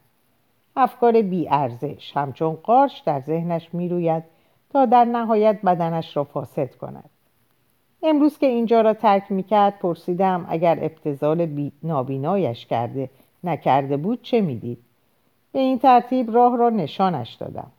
افکار 0.75 1.21
بی 1.21 1.49
ارزش 1.49 2.17
همچون 2.17 2.53
قارش 2.55 3.03
در 3.05 3.19
ذهنش 3.19 3.73
می‌روید 3.73 4.23
تا 4.69 4.85
در 4.85 5.05
نهایت 5.05 5.61
بدنش 5.61 6.17
را 6.17 6.23
فاسد 6.23 6.75
کند. 6.75 7.09
امروز 8.03 8.37
که 8.37 8.47
اینجا 8.47 8.81
را 8.81 8.93
ترک 8.93 9.31
می‌کرد 9.31 9.79
پرسیدم 9.79 10.45
اگر 10.49 10.77
ابتزال 10.81 11.69
نابینایش 11.83 12.65
کرده 12.65 13.09
نکرده 13.43 13.97
بود 13.97 14.21
چه 14.21 14.41
می‌دید؟ 14.41 14.77
به 15.51 15.59
این 15.59 15.79
ترتیب 15.79 16.35
راه 16.35 16.57
را 16.57 16.69
نشانش 16.69 17.33
دادم. 17.33 17.71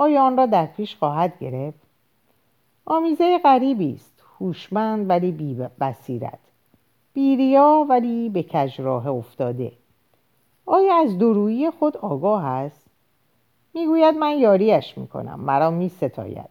آیا 0.00 0.22
آن 0.22 0.36
را 0.36 0.46
در 0.46 0.66
پیش 0.66 0.96
خواهد 0.96 1.38
گرفت؟ 1.38 1.80
آمیزه 2.86 3.38
غریبی 3.38 3.94
است 3.94 4.22
هوشمند 4.38 5.10
ولی 5.10 5.32
بی 5.32 5.54
بصیرت 5.54 6.38
بیریا 7.12 7.86
ولی 7.88 8.28
به 8.28 8.42
کج 8.42 8.80
راه 8.80 9.06
افتاده. 9.06 9.72
آیا 10.66 10.94
از 10.94 11.18
درویی 11.18 11.70
خود 11.70 11.96
آگاه 11.96 12.44
است؟ 12.44 12.86
می‌گوید 13.74 14.14
من 14.14 14.38
یاریش 14.38 14.98
می‌کنم 14.98 15.40
مرا 15.40 15.70
میستاید. 15.70 16.50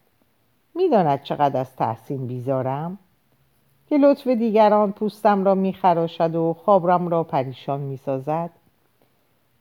می‌داند 0.76 1.24
چقدر 1.24 1.60
از 1.60 1.76
تحسین 1.76 2.28
بیزارم؟ 2.28 2.98
که 3.88 3.98
لطف 3.98 4.28
دیگران 4.28 4.92
پوستم 4.92 5.46
را 5.46 5.56
میخراشد 5.56 6.36
و 6.36 6.54
خوابرم 6.54 7.08
را 7.08 7.24
پریشان 7.24 7.80
می‌سازد؟ 7.80 8.50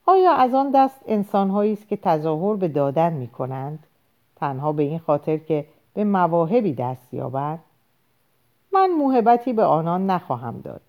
آیا 0.08 0.32
از 0.32 0.54
آن 0.54 0.70
دست 0.70 1.00
انسانهایی 1.06 1.72
است 1.72 1.88
که 1.88 1.96
تظاهر 1.96 2.56
به 2.56 2.68
دادن 2.68 3.12
می‌کنند؟ 3.12 3.86
تنها 4.36 4.72
به 4.72 4.82
این 4.82 4.98
خاطر 4.98 5.36
که 5.36 5.66
به 5.94 6.04
مواهبی 6.04 6.74
دست 6.74 7.14
یابند 7.14 7.58
من 8.72 8.90
موهبتی 8.90 9.52
به 9.52 9.64
آنان 9.64 10.10
نخواهم 10.10 10.60
داد. 10.60 10.80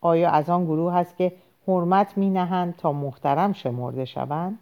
آیا 0.00 0.30
از 0.30 0.50
آن 0.50 0.64
گروه 0.64 0.94
است 0.96 1.16
که 1.16 1.32
حرمت 1.68 2.18
می 2.18 2.30
نهند 2.30 2.76
تا 2.76 2.92
محترم 2.92 3.52
شمرده 3.52 4.04
شوند؟ 4.04 4.58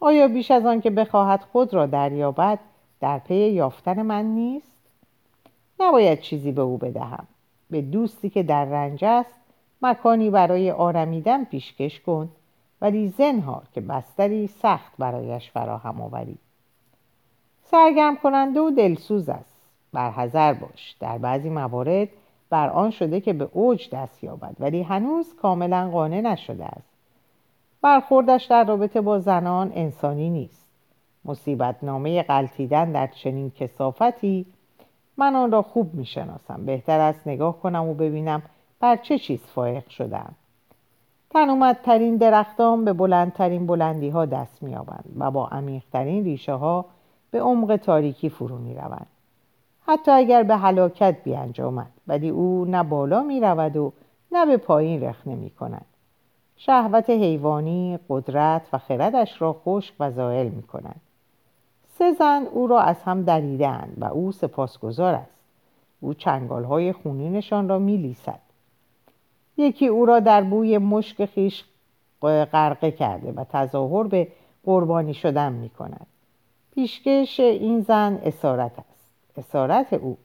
آیا 0.00 0.28
بیش 0.28 0.50
از 0.50 0.66
آن 0.66 0.80
که 0.80 0.90
بخواهد 0.90 1.40
خود 1.52 1.74
را 1.74 1.86
دریابد 1.86 2.58
در 3.00 3.18
پی 3.18 3.34
یافتن 3.34 4.02
من 4.02 4.24
نیست؟ 4.24 4.76
نباید 5.80 6.20
چیزی 6.20 6.52
به 6.52 6.62
او 6.62 6.78
بدهم. 6.78 7.26
به 7.70 7.82
دوستی 7.82 8.30
که 8.30 8.42
در 8.42 8.64
رنج 8.64 9.04
است 9.04 9.40
مکانی 9.82 10.30
برای 10.30 10.70
آرمیدن 10.70 11.44
پیشکش 11.44 12.00
کن. 12.00 12.28
ولی 12.82 13.08
زنهار 13.08 13.62
که 13.74 13.80
بستری 13.80 14.46
سخت 14.46 14.92
برایش 14.98 15.50
فراهم 15.50 16.00
آوری. 16.00 16.38
سرگرم 17.62 18.16
کننده 18.16 18.60
و 18.60 18.70
دلسوز 18.70 19.28
است. 19.28 19.56
برحذر 19.92 20.52
باش. 20.52 20.96
در 21.00 21.18
بعضی 21.18 21.50
موارد 21.50 22.08
بر 22.50 22.68
آن 22.68 22.90
شده 22.90 23.20
که 23.20 23.32
به 23.32 23.48
اوج 23.52 23.90
دست 23.90 24.24
یابد 24.24 24.56
ولی 24.60 24.82
هنوز 24.82 25.34
کاملا 25.42 25.90
قانع 25.90 26.20
نشده 26.20 26.64
است. 26.64 26.88
برخوردش 27.82 28.44
در 28.44 28.64
رابطه 28.64 29.00
با 29.00 29.18
زنان 29.18 29.72
انسانی 29.74 30.30
نیست. 30.30 30.68
مصیبت 31.24 31.76
نامه 31.82 32.22
قلتیدن 32.22 32.92
در 32.92 33.06
چنین 33.06 33.50
کسافتی 33.50 34.46
من 35.16 35.36
آن 35.36 35.52
را 35.52 35.62
خوب 35.62 35.94
می‌شناسم. 35.94 36.66
بهتر 36.66 37.00
است 37.00 37.26
نگاه 37.26 37.60
کنم 37.60 37.88
و 37.88 37.94
ببینم 37.94 38.42
بر 38.80 38.96
چه 38.96 39.18
چیز 39.18 39.40
فائق 39.40 39.88
شدم 39.88 40.34
تنومدترین 41.32 42.16
درختان 42.16 42.84
به 42.84 42.92
بلندترین 42.92 43.66
بلندی 43.66 44.08
ها 44.08 44.26
دست 44.26 44.62
میابند 44.62 45.04
و 45.18 45.30
با 45.30 45.46
عمیقترین 45.46 46.24
ریشه 46.24 46.52
ها 46.52 46.84
به 47.30 47.40
عمق 47.40 47.76
تاریکی 47.76 48.28
فرو 48.28 48.58
می 48.58 48.74
روند. 48.74 49.06
حتی 49.86 50.10
اگر 50.10 50.42
به 50.42 50.56
هلاکت 50.56 51.16
بیانجامد 51.24 51.90
ولی 52.06 52.28
او 52.28 52.64
نه 52.64 52.82
بالا 52.82 53.22
می 53.22 53.40
رود 53.40 53.76
و 53.76 53.92
نه 54.32 54.46
به 54.46 54.56
پایین 54.56 55.02
رخ 55.02 55.26
نمی 55.26 55.50
کند. 55.50 55.86
شهوت 56.56 57.10
حیوانی 57.10 57.98
قدرت 58.08 58.62
و 58.72 58.78
خردش 58.78 59.42
را 59.42 59.52
خشک 59.64 59.94
و 60.00 60.10
زائل 60.10 60.48
می 60.48 60.62
کند. 60.62 61.00
سه 61.98 62.12
زن 62.12 62.46
او 62.52 62.66
را 62.66 62.80
از 62.80 63.02
هم 63.02 63.22
دریدند 63.22 63.96
و 64.00 64.04
او 64.04 64.32
سپاسگزار 64.32 65.14
است 65.14 65.40
او 66.00 66.14
چنگال 66.14 66.64
های 66.64 66.92
خونینشان 66.92 67.68
را 67.68 67.78
می 67.78 67.96
لیسد. 67.96 68.40
یکی 69.56 69.86
او 69.86 70.06
را 70.06 70.20
در 70.20 70.42
بوی 70.42 70.78
مشک 70.78 71.24
خیش 71.24 71.64
غرقه 72.22 72.90
کرده 72.90 73.32
و 73.32 73.44
تظاهر 73.44 74.04
به 74.04 74.28
قربانی 74.64 75.14
شدن 75.14 75.52
می 75.52 75.68
کند 75.68 76.06
پیشکش 76.74 77.40
این 77.40 77.80
زن 77.80 78.20
اسارت 78.24 78.72
است. 78.78 79.38
اسارت 79.38 79.92
او. 79.92 80.16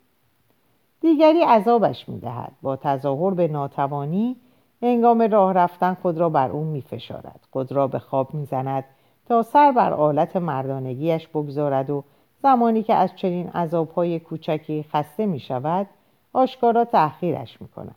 دیگری 1.02 1.42
عذابش 1.42 2.10
می 2.10 2.20
دهد 2.20 2.52
با 2.62 2.76
تظاهر 2.76 3.34
به 3.34 3.48
ناتوانی 3.48 4.36
هنگام 4.82 5.22
راه 5.22 5.54
رفتن 5.54 5.94
خود 5.94 6.18
را 6.18 6.30
بر 6.30 6.52
او 6.52 6.64
می 6.64 6.82
فشارد 6.82 7.40
خود 7.52 7.72
را 7.72 7.88
به 7.88 8.00
خواب 8.00 8.34
می 8.34 8.46
زند 8.46 8.84
تا 9.28 9.44
سر 9.44 9.72
بر 9.72 9.94
آلت 9.94 10.36
مردانگیش 10.36 11.28
بگذارد 11.28 11.90
و 11.90 12.04
زمانی 12.42 12.84
که 12.84 12.94
از 12.94 13.16
چنین 13.16 13.50
عذابهای 13.50 14.20
کوچکی 14.20 14.84
خسته 14.84 15.26
می 15.26 15.40
شود 15.40 15.88
آشکارا 16.34 16.86
تأخیرش 16.86 17.62
می 17.62 17.68
کند 17.68 17.96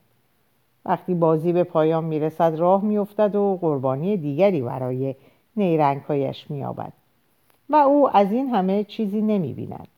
وقتی 0.85 1.15
بازی 1.15 1.53
به 1.53 1.65
پایان 1.65 2.05
می 2.05 2.19
رسد 2.19 2.55
راه 2.55 2.85
می 2.85 2.99
افتد 2.99 3.37
و 3.37 3.59
قربانی 3.61 4.17
دیگری 4.17 4.63
برای 4.63 5.15
نیرنگهایش 5.57 6.51
می 6.51 6.65
آبد. 6.65 6.93
و 7.71 7.77
او 7.77 8.17
از 8.17 8.33
این 8.33 8.49
همه 8.49 8.85
چیزی 8.85 9.21
نمی 9.21 9.53
بیند. 9.53 9.89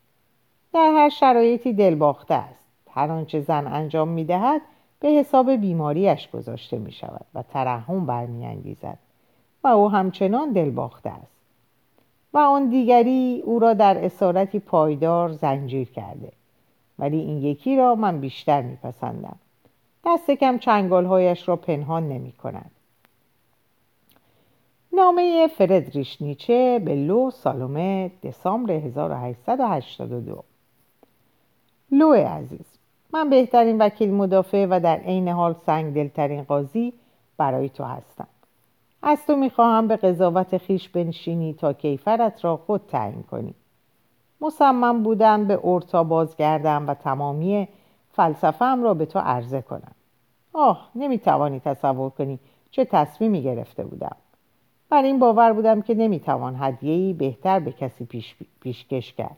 در 0.72 0.92
هر 0.94 1.08
شرایطی 1.08 1.72
دلباخته 1.72 2.34
است. 2.34 2.64
هر 2.90 3.10
آنچه 3.10 3.40
زن 3.40 3.66
انجام 3.66 4.08
می 4.08 4.24
دهد 4.24 4.60
به 5.00 5.08
حساب 5.08 5.50
بیماریش 5.50 6.30
گذاشته 6.30 6.78
می 6.78 6.92
شود 6.92 7.26
و 7.34 7.42
ترحم 7.42 8.06
برمیانگیزد 8.06 8.98
و 9.64 9.68
او 9.68 9.90
همچنان 9.90 10.52
دلباخته 10.52 11.10
است. 11.10 11.32
و 12.34 12.38
آن 12.38 12.68
دیگری 12.68 13.42
او 13.44 13.58
را 13.58 13.74
در 13.74 14.04
اسارتی 14.04 14.58
پایدار 14.58 15.32
زنجیر 15.32 15.88
کرده 15.90 16.32
ولی 16.98 17.20
این 17.20 17.42
یکی 17.42 17.76
را 17.76 17.94
من 17.94 18.20
بیشتر 18.20 18.62
میپسندم 18.62 19.36
دست 20.06 20.30
کم 20.30 20.58
چنگالهایش 20.58 21.48
را 21.48 21.56
پنهان 21.56 22.08
نمی 22.08 22.32
کند. 22.32 22.70
نامه 24.92 25.48
فردریش 25.48 26.22
نیچه 26.22 26.82
به 26.84 26.94
لو 26.94 27.30
سالومه 27.30 28.10
دسامبر 28.22 28.72
1882 28.72 30.44
لو 31.90 32.12
عزیز 32.12 32.66
من 33.12 33.30
بهترین 33.30 33.78
وکیل 33.78 34.10
مدافع 34.10 34.66
و 34.66 34.80
در 34.80 34.96
عین 34.96 35.28
حال 35.28 35.54
سنگ 35.66 35.94
دلترین 35.94 36.42
قاضی 36.42 36.92
برای 37.36 37.68
تو 37.68 37.84
هستم. 37.84 38.26
از 39.02 39.26
تو 39.26 39.36
می‌خواهم 39.36 39.88
به 39.88 39.96
قضاوت 39.96 40.58
خیش 40.58 40.88
بنشینی 40.88 41.52
تا 41.52 41.72
کیفرت 41.72 42.44
را 42.44 42.56
خود 42.56 42.80
تعیین 42.88 43.22
کنی. 43.22 43.54
مصمم 44.40 45.02
بودم 45.02 45.44
به 45.44 45.54
اورتا 45.54 46.04
بازگردم 46.04 46.88
و 46.88 46.94
تمامی 46.94 47.68
فلسفهم 48.12 48.82
را 48.82 48.94
به 48.94 49.06
تو 49.06 49.18
عرضه 49.18 49.62
کنم. 49.62 49.92
آه 50.52 50.88
نمی‌توانی 50.94 51.60
تصور 51.60 52.10
کنی 52.10 52.38
چه 52.70 52.84
تصمیمی 52.84 53.42
گرفته 53.42 53.84
بودم. 53.84 54.16
بر 54.90 55.02
این 55.02 55.18
باور 55.18 55.52
بودم 55.52 55.82
که 55.82 55.94
نمی‌توان 55.94 56.56
هدیه‌ای 56.58 57.12
بهتر 57.12 57.60
به 57.60 57.72
کسی 57.72 58.04
پیش 58.04 58.36
پیشکش 58.60 59.12
کرد. 59.12 59.36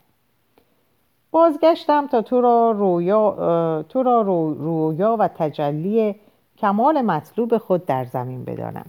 بازگشتم 1.30 2.06
تا 2.06 2.22
تو 2.22 2.40
را 2.40 2.70
رویا, 2.70 3.82
تو 3.88 4.02
را 4.02 4.22
رویا 4.52 5.16
و 5.20 5.28
تجلی 5.28 6.14
کمال 6.58 7.02
مطلوب 7.02 7.58
خود 7.58 7.86
در 7.86 8.04
زمین 8.04 8.44
بدانم. 8.44 8.86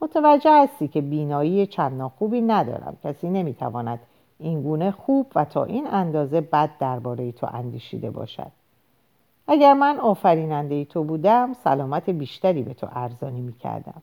متوجه 0.00 0.62
هستی 0.62 0.88
که 0.88 1.00
بینایی 1.00 1.66
چندان 1.66 2.08
خوبی 2.08 2.40
ندارم. 2.40 2.96
کسی 3.04 3.30
نمی‌تواند 3.30 4.00
این 4.38 4.62
گونه 4.62 4.90
خوب 4.90 5.26
و 5.34 5.44
تا 5.44 5.64
این 5.64 5.86
اندازه 5.86 6.40
بد 6.40 6.70
درباره 6.78 7.32
تو 7.32 7.46
اندیشیده 7.52 8.10
باشد. 8.10 8.52
اگر 9.48 9.74
من 9.74 9.98
آفریننده 9.98 10.84
تو 10.84 11.04
بودم 11.04 11.52
سلامت 11.64 12.10
بیشتری 12.10 12.62
به 12.62 12.74
تو 12.74 12.88
ارزانی 12.92 13.40
می‌کردم. 13.40 14.02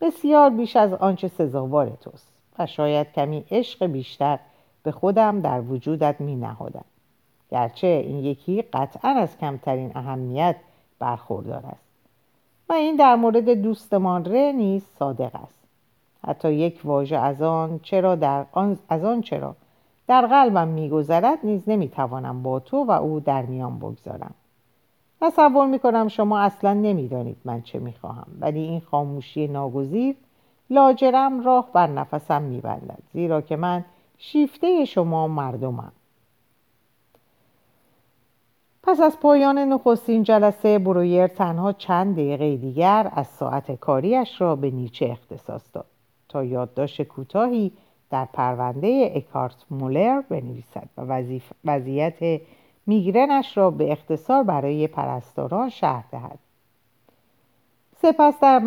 بسیار 0.00 0.50
بیش 0.50 0.76
از 0.76 0.92
آنچه 0.92 1.28
سزاوار 1.28 1.92
توست 2.00 2.32
و 2.58 2.66
شاید 2.66 3.12
کمی 3.12 3.44
عشق 3.50 3.86
بیشتر 3.86 4.38
به 4.82 4.92
خودم 4.92 5.40
در 5.40 5.60
وجودت 5.60 6.20
می 6.20 6.36
نهادم 6.36 6.84
گرچه 7.50 7.86
این 7.86 8.24
یکی 8.24 8.62
قطعا 8.62 9.10
از 9.10 9.38
کمترین 9.38 9.92
اهمیت 9.94 10.56
برخوردار 10.98 11.66
است. 11.66 11.88
و 12.68 12.72
این 12.72 12.96
در 12.96 13.16
مورد 13.16 13.50
دوستمان 13.50 14.24
ره 14.24 14.52
نیز 14.52 14.82
صادق 14.98 15.34
است. 15.34 15.58
حتی 16.26 16.52
یک 16.52 16.80
واژه 16.84 17.16
از 17.16 17.42
آن 17.42 17.80
چرا 17.82 18.14
در 18.14 18.46
آن 18.52 18.78
از 18.88 19.04
آن 19.04 19.22
چرا 19.22 19.56
در 20.06 20.26
قلبم 20.26 20.68
میگذرد 20.68 21.38
نیز 21.44 21.62
نمی‌توانم 21.66 22.42
با 22.42 22.60
تو 22.60 22.84
و 22.84 22.90
او 22.90 23.20
در 23.20 23.42
میان 23.42 23.78
بگذارم. 23.78 24.34
تصور 25.20 25.66
می‌کنم 25.66 26.08
شما 26.08 26.40
اصلا 26.40 26.74
نمی‌دانید 26.74 27.36
من 27.44 27.62
چه 27.62 27.78
می‌خواهم 27.78 28.26
ولی 28.40 28.60
این 28.60 28.80
خاموشی 28.80 29.48
ناگزیر 29.48 30.16
لاجرم 30.70 31.44
راه 31.44 31.72
بر 31.72 31.86
نفسم 31.86 32.42
میبندد 32.42 32.98
زیرا 33.12 33.40
که 33.40 33.56
من 33.56 33.84
شیفته 34.18 34.84
شما 34.84 35.28
مردمم. 35.28 35.92
پس 38.82 39.00
از 39.00 39.20
پایان 39.20 39.58
نخستین 39.58 40.22
جلسه 40.22 40.78
برویر 40.78 41.26
تنها 41.26 41.72
چند 41.72 42.14
دقیقه 42.14 42.56
دیگر 42.56 43.10
از 43.14 43.26
ساعت 43.26 43.72
کاریش 43.72 44.40
را 44.40 44.56
به 44.56 44.70
نیچه 44.70 45.06
اختصاص 45.06 45.62
داد 45.72 45.86
تا 46.28 46.44
یادداشت 46.44 47.02
کوتاهی 47.02 47.72
در 48.10 48.24
پرونده 48.24 49.12
اکارت 49.14 49.64
مولر 49.70 50.20
بنویسد 50.20 50.88
و 50.96 51.22
وضعیت 51.64 52.40
میگرنش 52.88 53.56
را 53.56 53.70
به 53.70 53.92
اختصار 53.92 54.42
برای 54.42 54.86
پرستاران 54.86 55.68
شرح 55.68 56.04
دهد. 56.12 56.38
سپس 58.02 58.40
در 58.40 58.58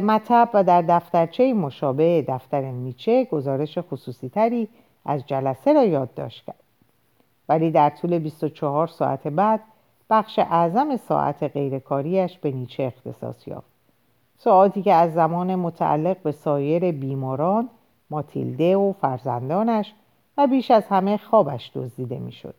مطب 0.00 0.48
و 0.54 0.64
در 0.64 0.82
دفترچه 0.82 1.52
مشابه 1.52 2.24
دفتر 2.28 2.60
نیچه 2.60 3.24
گزارش 3.24 3.78
خصوصی 3.78 4.28
تری 4.28 4.68
از 5.04 5.26
جلسه 5.26 5.72
را 5.72 5.84
یادداشت 5.84 6.44
کرد. 6.44 6.62
ولی 7.48 7.70
در 7.70 7.90
طول 7.90 8.18
24 8.18 8.86
ساعت 8.86 9.28
بعد 9.28 9.60
بخش 10.10 10.38
اعظم 10.38 10.96
ساعت 10.96 11.42
غیرکاریش 11.42 12.38
به 12.38 12.50
نیچه 12.50 12.82
اختصاص 12.82 13.48
یافت. 13.48 13.70
ساعتی 14.38 14.82
که 14.82 14.92
از 14.92 15.14
زمان 15.14 15.54
متعلق 15.54 16.22
به 16.22 16.32
سایر 16.32 16.92
بیماران 16.92 17.68
ماتیلده 18.10 18.76
و 18.76 18.92
فرزندانش 18.92 19.94
و 20.36 20.46
بیش 20.46 20.70
از 20.70 20.86
همه 20.86 21.16
خوابش 21.16 21.70
دزدیده 21.74 22.18
می‌شد. 22.18 22.54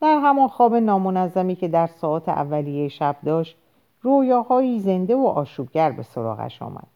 در 0.00 0.18
همان 0.22 0.48
خواب 0.48 0.74
نامنظمی 0.74 1.56
که 1.56 1.68
در 1.68 1.86
ساعت 1.86 2.28
اولیه 2.28 2.88
شب 2.88 3.16
داشت 3.24 3.56
رویاهایی 4.02 4.80
زنده 4.80 5.16
و 5.16 5.26
آشوبگر 5.26 5.90
به 5.90 6.02
سراغش 6.02 6.62
آمد. 6.62 6.86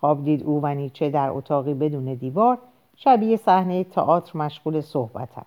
خواب 0.00 0.24
دید 0.24 0.42
او 0.42 0.60
و 0.62 0.74
نیچه 0.74 1.10
در 1.10 1.30
اتاقی 1.30 1.74
بدون 1.74 2.14
دیوار 2.14 2.58
شبیه 2.96 3.36
صحنه 3.36 3.84
تئاتر 3.84 4.38
مشغول 4.38 4.80
صحبتند. 4.80 5.46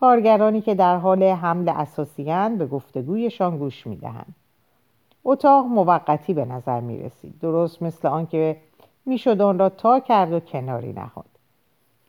کارگرانی 0.00 0.60
که 0.60 0.74
در 0.74 0.96
حال 0.96 1.22
حمل 1.22 1.68
اساسیان 1.68 2.58
به 2.58 2.66
گفتگویشان 2.66 3.58
گوش 3.58 3.86
می‌دهند. 3.86 4.34
اتاق 5.24 5.66
موقتی 5.66 6.34
به 6.34 6.44
نظر 6.44 6.80
می 6.80 6.98
رسید 6.98 7.38
درست 7.40 7.82
مثل 7.82 8.08
آنکه 8.08 8.56
می‌شد 9.06 9.40
آن 9.40 9.58
را 9.58 9.68
تا 9.68 10.00
کرد 10.00 10.32
و 10.32 10.40
کناری 10.40 10.92
نهاد. 10.92 11.35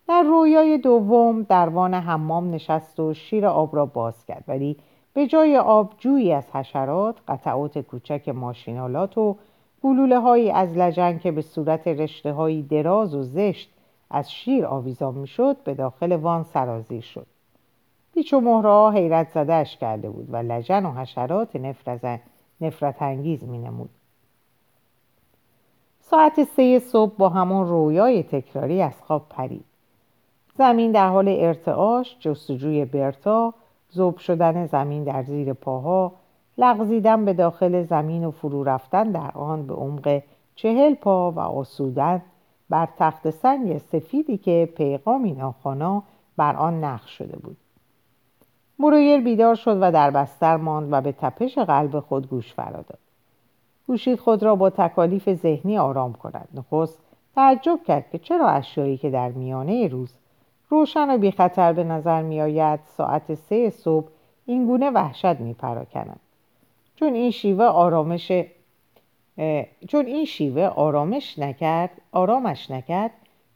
در 0.08 0.24
رویای 0.24 0.78
دوم 0.78 1.46
وان 1.50 1.94
حمام 1.94 2.54
نشست 2.54 3.00
و 3.00 3.14
شیر 3.14 3.46
آب 3.46 3.76
را 3.76 3.86
باز 3.86 4.26
کرد 4.26 4.44
ولی 4.48 4.78
به 5.14 5.28
جای 5.28 5.58
آب 5.58 5.94
جویی 5.98 6.34
از 6.34 6.56
حشرات 6.56 7.16
قطعات 7.28 7.80
کوچک 7.80 8.30
ماشینالات 8.30 9.18
و 9.18 9.36
گلوله 9.84 10.20
هایی 10.20 10.52
از 10.52 10.78
لجن 10.78 11.18
که 11.18 11.32
به 11.32 11.42
صورت 11.42 11.88
رشته 11.88 12.32
هایی 12.32 12.64
دراز 12.64 13.16
و 13.16 13.24
زشت 13.24 13.70
از 14.10 14.32
شیر 14.32 14.66
آویزان 14.66 15.14
می‌شد 15.14 15.58
به 15.64 15.74
داخل 15.74 16.12
وان 16.12 16.44
سرازیر 16.44 17.02
شد 17.02 17.28
پیچ 18.14 18.34
و 18.34 18.40
مهره 18.40 18.92
حیرت 18.92 19.30
زدهش 19.30 19.78
کرده 19.78 20.10
بود 20.10 20.28
و 20.30 20.36
لجن 20.36 20.86
و 20.86 20.92
حشرات 20.92 21.56
نفرت, 21.56 22.22
نفرت 22.62 23.02
انگیز 23.02 23.44
می 23.44 23.58
نمود. 23.58 23.90
ساعت 26.02 26.44
سه 26.44 26.80
صبح 26.80 27.16
با 27.18 27.30
همون 27.30 27.68
رویای 27.68 28.24
تکراری 28.24 28.82
از 28.82 29.02
خواب 29.02 29.26
پرید 29.30 29.66
زمین 30.58 30.92
در 30.92 31.10
حال 31.10 31.28
ارتعاش 31.28 32.18
جستجوی 32.20 32.86
برتا 32.86 33.54
زوب 33.90 34.18
شدن 34.18 34.66
زمین 34.66 35.04
در 35.04 35.24
زیر 35.24 35.54
پاها 35.54 36.12
لغزیدن 36.58 37.26
به 37.26 37.34
داخل 37.34 37.84
زمین 37.84 38.26
و 38.26 38.32
فرو 38.32 38.64
رفتن 38.64 39.12
در 39.12 39.32
آن 39.34 39.68
به 39.68 39.74
عمق 39.74 40.22
چهل 40.56 40.94
پا 40.94 41.32
و 41.32 41.40
آسودن. 41.40 42.22
بر 42.70 42.88
تخت 42.98 43.30
سنگ 43.30 43.78
سفیدی 43.78 44.38
که 44.38 44.70
پیغامی 44.76 45.32
ناخوانا 45.32 46.04
بر 46.38 46.56
آن 46.56 46.84
نقش 46.84 47.18
شده 47.18 47.38
بود. 47.38 47.58
مرویر 48.80 49.22
بیدار 49.22 49.56
شد 49.56 49.78
و 49.82 49.92
در 49.92 50.12
بستر 50.12 50.58
ماند 50.58 50.90
و 50.92 51.02
به 51.02 51.12
تپش 51.12 51.58
قلب 51.58 52.00
خود 52.00 52.30
گوش 52.30 52.54
فراداد 52.54 53.00
گوشید 53.88 54.20
خود 54.20 54.44
را 54.44 54.56
با 54.56 54.70
تکالیف 54.70 55.34
ذهنی 55.34 55.78
آرام 55.78 56.14
کند. 56.14 56.48
نخست 56.54 57.00
تعجب 57.36 57.80
کرد 57.88 58.10
که 58.12 58.18
چرا 58.18 58.48
اشیایی 58.48 58.98
که 58.98 59.10
در 59.10 59.30
میانه 59.30 59.88
روز 59.88 60.14
روشن 60.70 61.10
و 61.10 61.18
بی 61.18 61.32
خطر 61.32 61.74
به 61.74 61.84
نظر 61.84 62.22
می 62.22 62.42
آید 62.42 62.80
ساعت 62.86 63.34
سه 63.34 63.70
صبح 63.70 64.08
اینگونه 64.46 64.90
وحشت 64.90 65.40
می 65.40 65.54
پراکنند 65.54 66.20
چون 66.96 67.14
این 67.14 67.32
شیوه 67.32 67.66
آرامش 67.66 68.32
چون 69.88 70.06
این 70.06 70.26
شیوه 70.26 70.66
آرامش 70.66 71.40
نکرد 71.40 72.02
آرامش 72.12 72.72
نکرد 72.72 73.12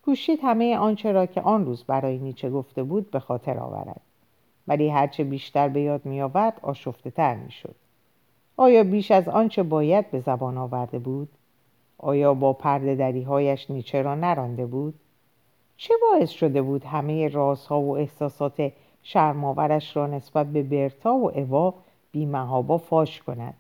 کوشید 0.05 0.39
همه 0.43 0.77
آنچه 0.77 1.11
را 1.11 1.25
که 1.25 1.41
آن 1.41 1.65
روز 1.65 1.83
برای 1.83 2.17
نیچه 2.17 2.49
گفته 2.49 2.83
بود 2.83 3.11
به 3.11 3.19
خاطر 3.19 3.59
آورد 3.59 4.01
ولی 4.67 4.89
هرچه 4.89 5.23
بیشتر 5.23 5.69
به 5.69 5.81
یاد 5.81 6.05
می 6.05 6.21
آورد 6.21 6.59
آشفته 6.61 7.11
تر 7.11 7.35
می 7.35 7.51
شد. 7.51 7.75
آیا 8.57 8.83
بیش 8.83 9.11
از 9.11 9.27
آنچه 9.27 9.63
باید 9.63 10.11
به 10.11 10.19
زبان 10.19 10.57
آورده 10.57 10.99
بود؟ 10.99 11.29
آیا 11.97 12.33
با 12.33 12.53
پرده 12.53 12.95
دریهایش 12.95 13.71
نیچه 13.71 14.01
را 14.01 14.15
نرانده 14.15 14.65
بود؟ 14.65 14.93
چه 15.83 15.93
باعث 16.01 16.29
شده 16.29 16.61
بود 16.61 16.83
همه 16.83 17.27
رازها 17.27 17.81
و 17.81 17.97
احساسات 17.97 18.71
شرماورش 19.03 19.97
را 19.97 20.07
نسبت 20.07 20.47
به 20.47 20.63
برتا 20.63 21.13
و 21.13 21.37
اوا 21.37 21.73
بیمهابا 22.11 22.77
فاش 22.77 23.21
کند؟ 23.21 23.53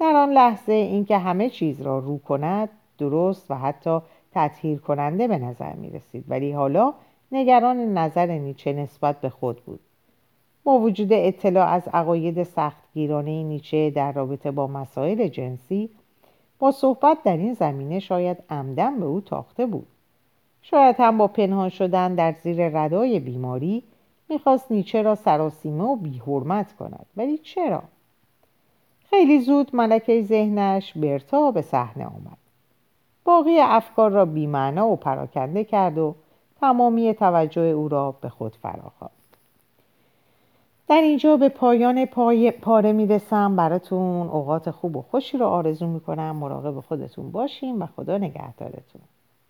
در 0.00 0.16
آن 0.16 0.32
لحظه 0.32 0.72
اینکه 0.72 1.18
همه 1.18 1.50
چیز 1.50 1.80
را 1.80 1.98
رو 1.98 2.18
کند 2.18 2.68
درست 2.98 3.50
و 3.50 3.54
حتی 3.54 3.98
تطهیر 4.32 4.78
کننده 4.78 5.28
به 5.28 5.38
نظر 5.38 5.72
می 5.72 5.90
رسید 5.90 6.24
ولی 6.28 6.52
حالا 6.52 6.94
نگران 7.32 7.76
نظر 7.98 8.26
نیچه 8.26 8.72
نسبت 8.72 9.20
به 9.20 9.28
خود 9.28 9.60
بود. 9.64 9.80
با 10.64 10.78
وجود 10.78 11.12
اطلاع 11.12 11.68
از 11.68 11.88
عقاید 11.88 12.42
سختگیرانه 12.42 13.42
نیچه 13.42 13.90
در 13.90 14.12
رابطه 14.12 14.50
با 14.50 14.66
مسائل 14.66 15.28
جنسی 15.28 15.90
با 16.58 16.70
صحبت 16.70 17.18
در 17.24 17.36
این 17.36 17.54
زمینه 17.54 17.98
شاید 17.98 18.36
عمدن 18.50 19.00
به 19.00 19.06
او 19.06 19.20
تاخته 19.20 19.66
بود. 19.66 19.86
شاید 20.66 20.96
هم 20.98 21.18
با 21.18 21.28
پنهان 21.28 21.68
شدن 21.68 22.14
در 22.14 22.32
زیر 22.32 22.78
ردای 22.78 23.20
بیماری 23.20 23.82
می‌خواست 24.28 24.72
نیچه 24.72 25.02
را 25.02 25.14
سراسیمه 25.14 25.84
و 25.84 25.96
بیحرمت 25.96 26.76
کند. 26.76 27.06
ولی 27.16 27.38
چرا؟ 27.38 27.82
خیلی 29.10 29.40
زود 29.40 29.76
ملکه 29.76 30.22
ذهنش 30.22 30.92
برتا 30.98 31.50
به 31.50 31.62
صحنه 31.62 32.04
آمد. 32.04 32.38
باقی 33.24 33.60
افکار 33.60 34.10
را 34.10 34.24
بیمعنا 34.24 34.88
و 34.88 34.96
پراکنده 34.96 35.64
کرد 35.64 35.98
و 35.98 36.14
تمامی 36.60 37.14
توجه 37.14 37.62
او 37.62 37.88
را 37.88 38.12
به 38.20 38.28
خود 38.28 38.56
فراخواند 38.62 39.12
در 40.88 41.00
اینجا 41.00 41.36
به 41.36 41.48
پایان 41.48 42.04
پای 42.06 42.50
پاره 42.50 42.92
می‌رسم. 42.92 43.56
براتون 43.56 44.28
اوقات 44.28 44.70
خوب 44.70 44.96
و 44.96 45.02
خوشی 45.02 45.38
رو 45.38 45.46
آرزو 45.46 45.86
می‌کنم. 45.86 46.36
مراقب 46.36 46.80
خودتون 46.80 47.30
باشیم 47.30 47.82
و 47.82 47.86
خدا 47.86 48.18
نگهدارتون. 48.18 49.02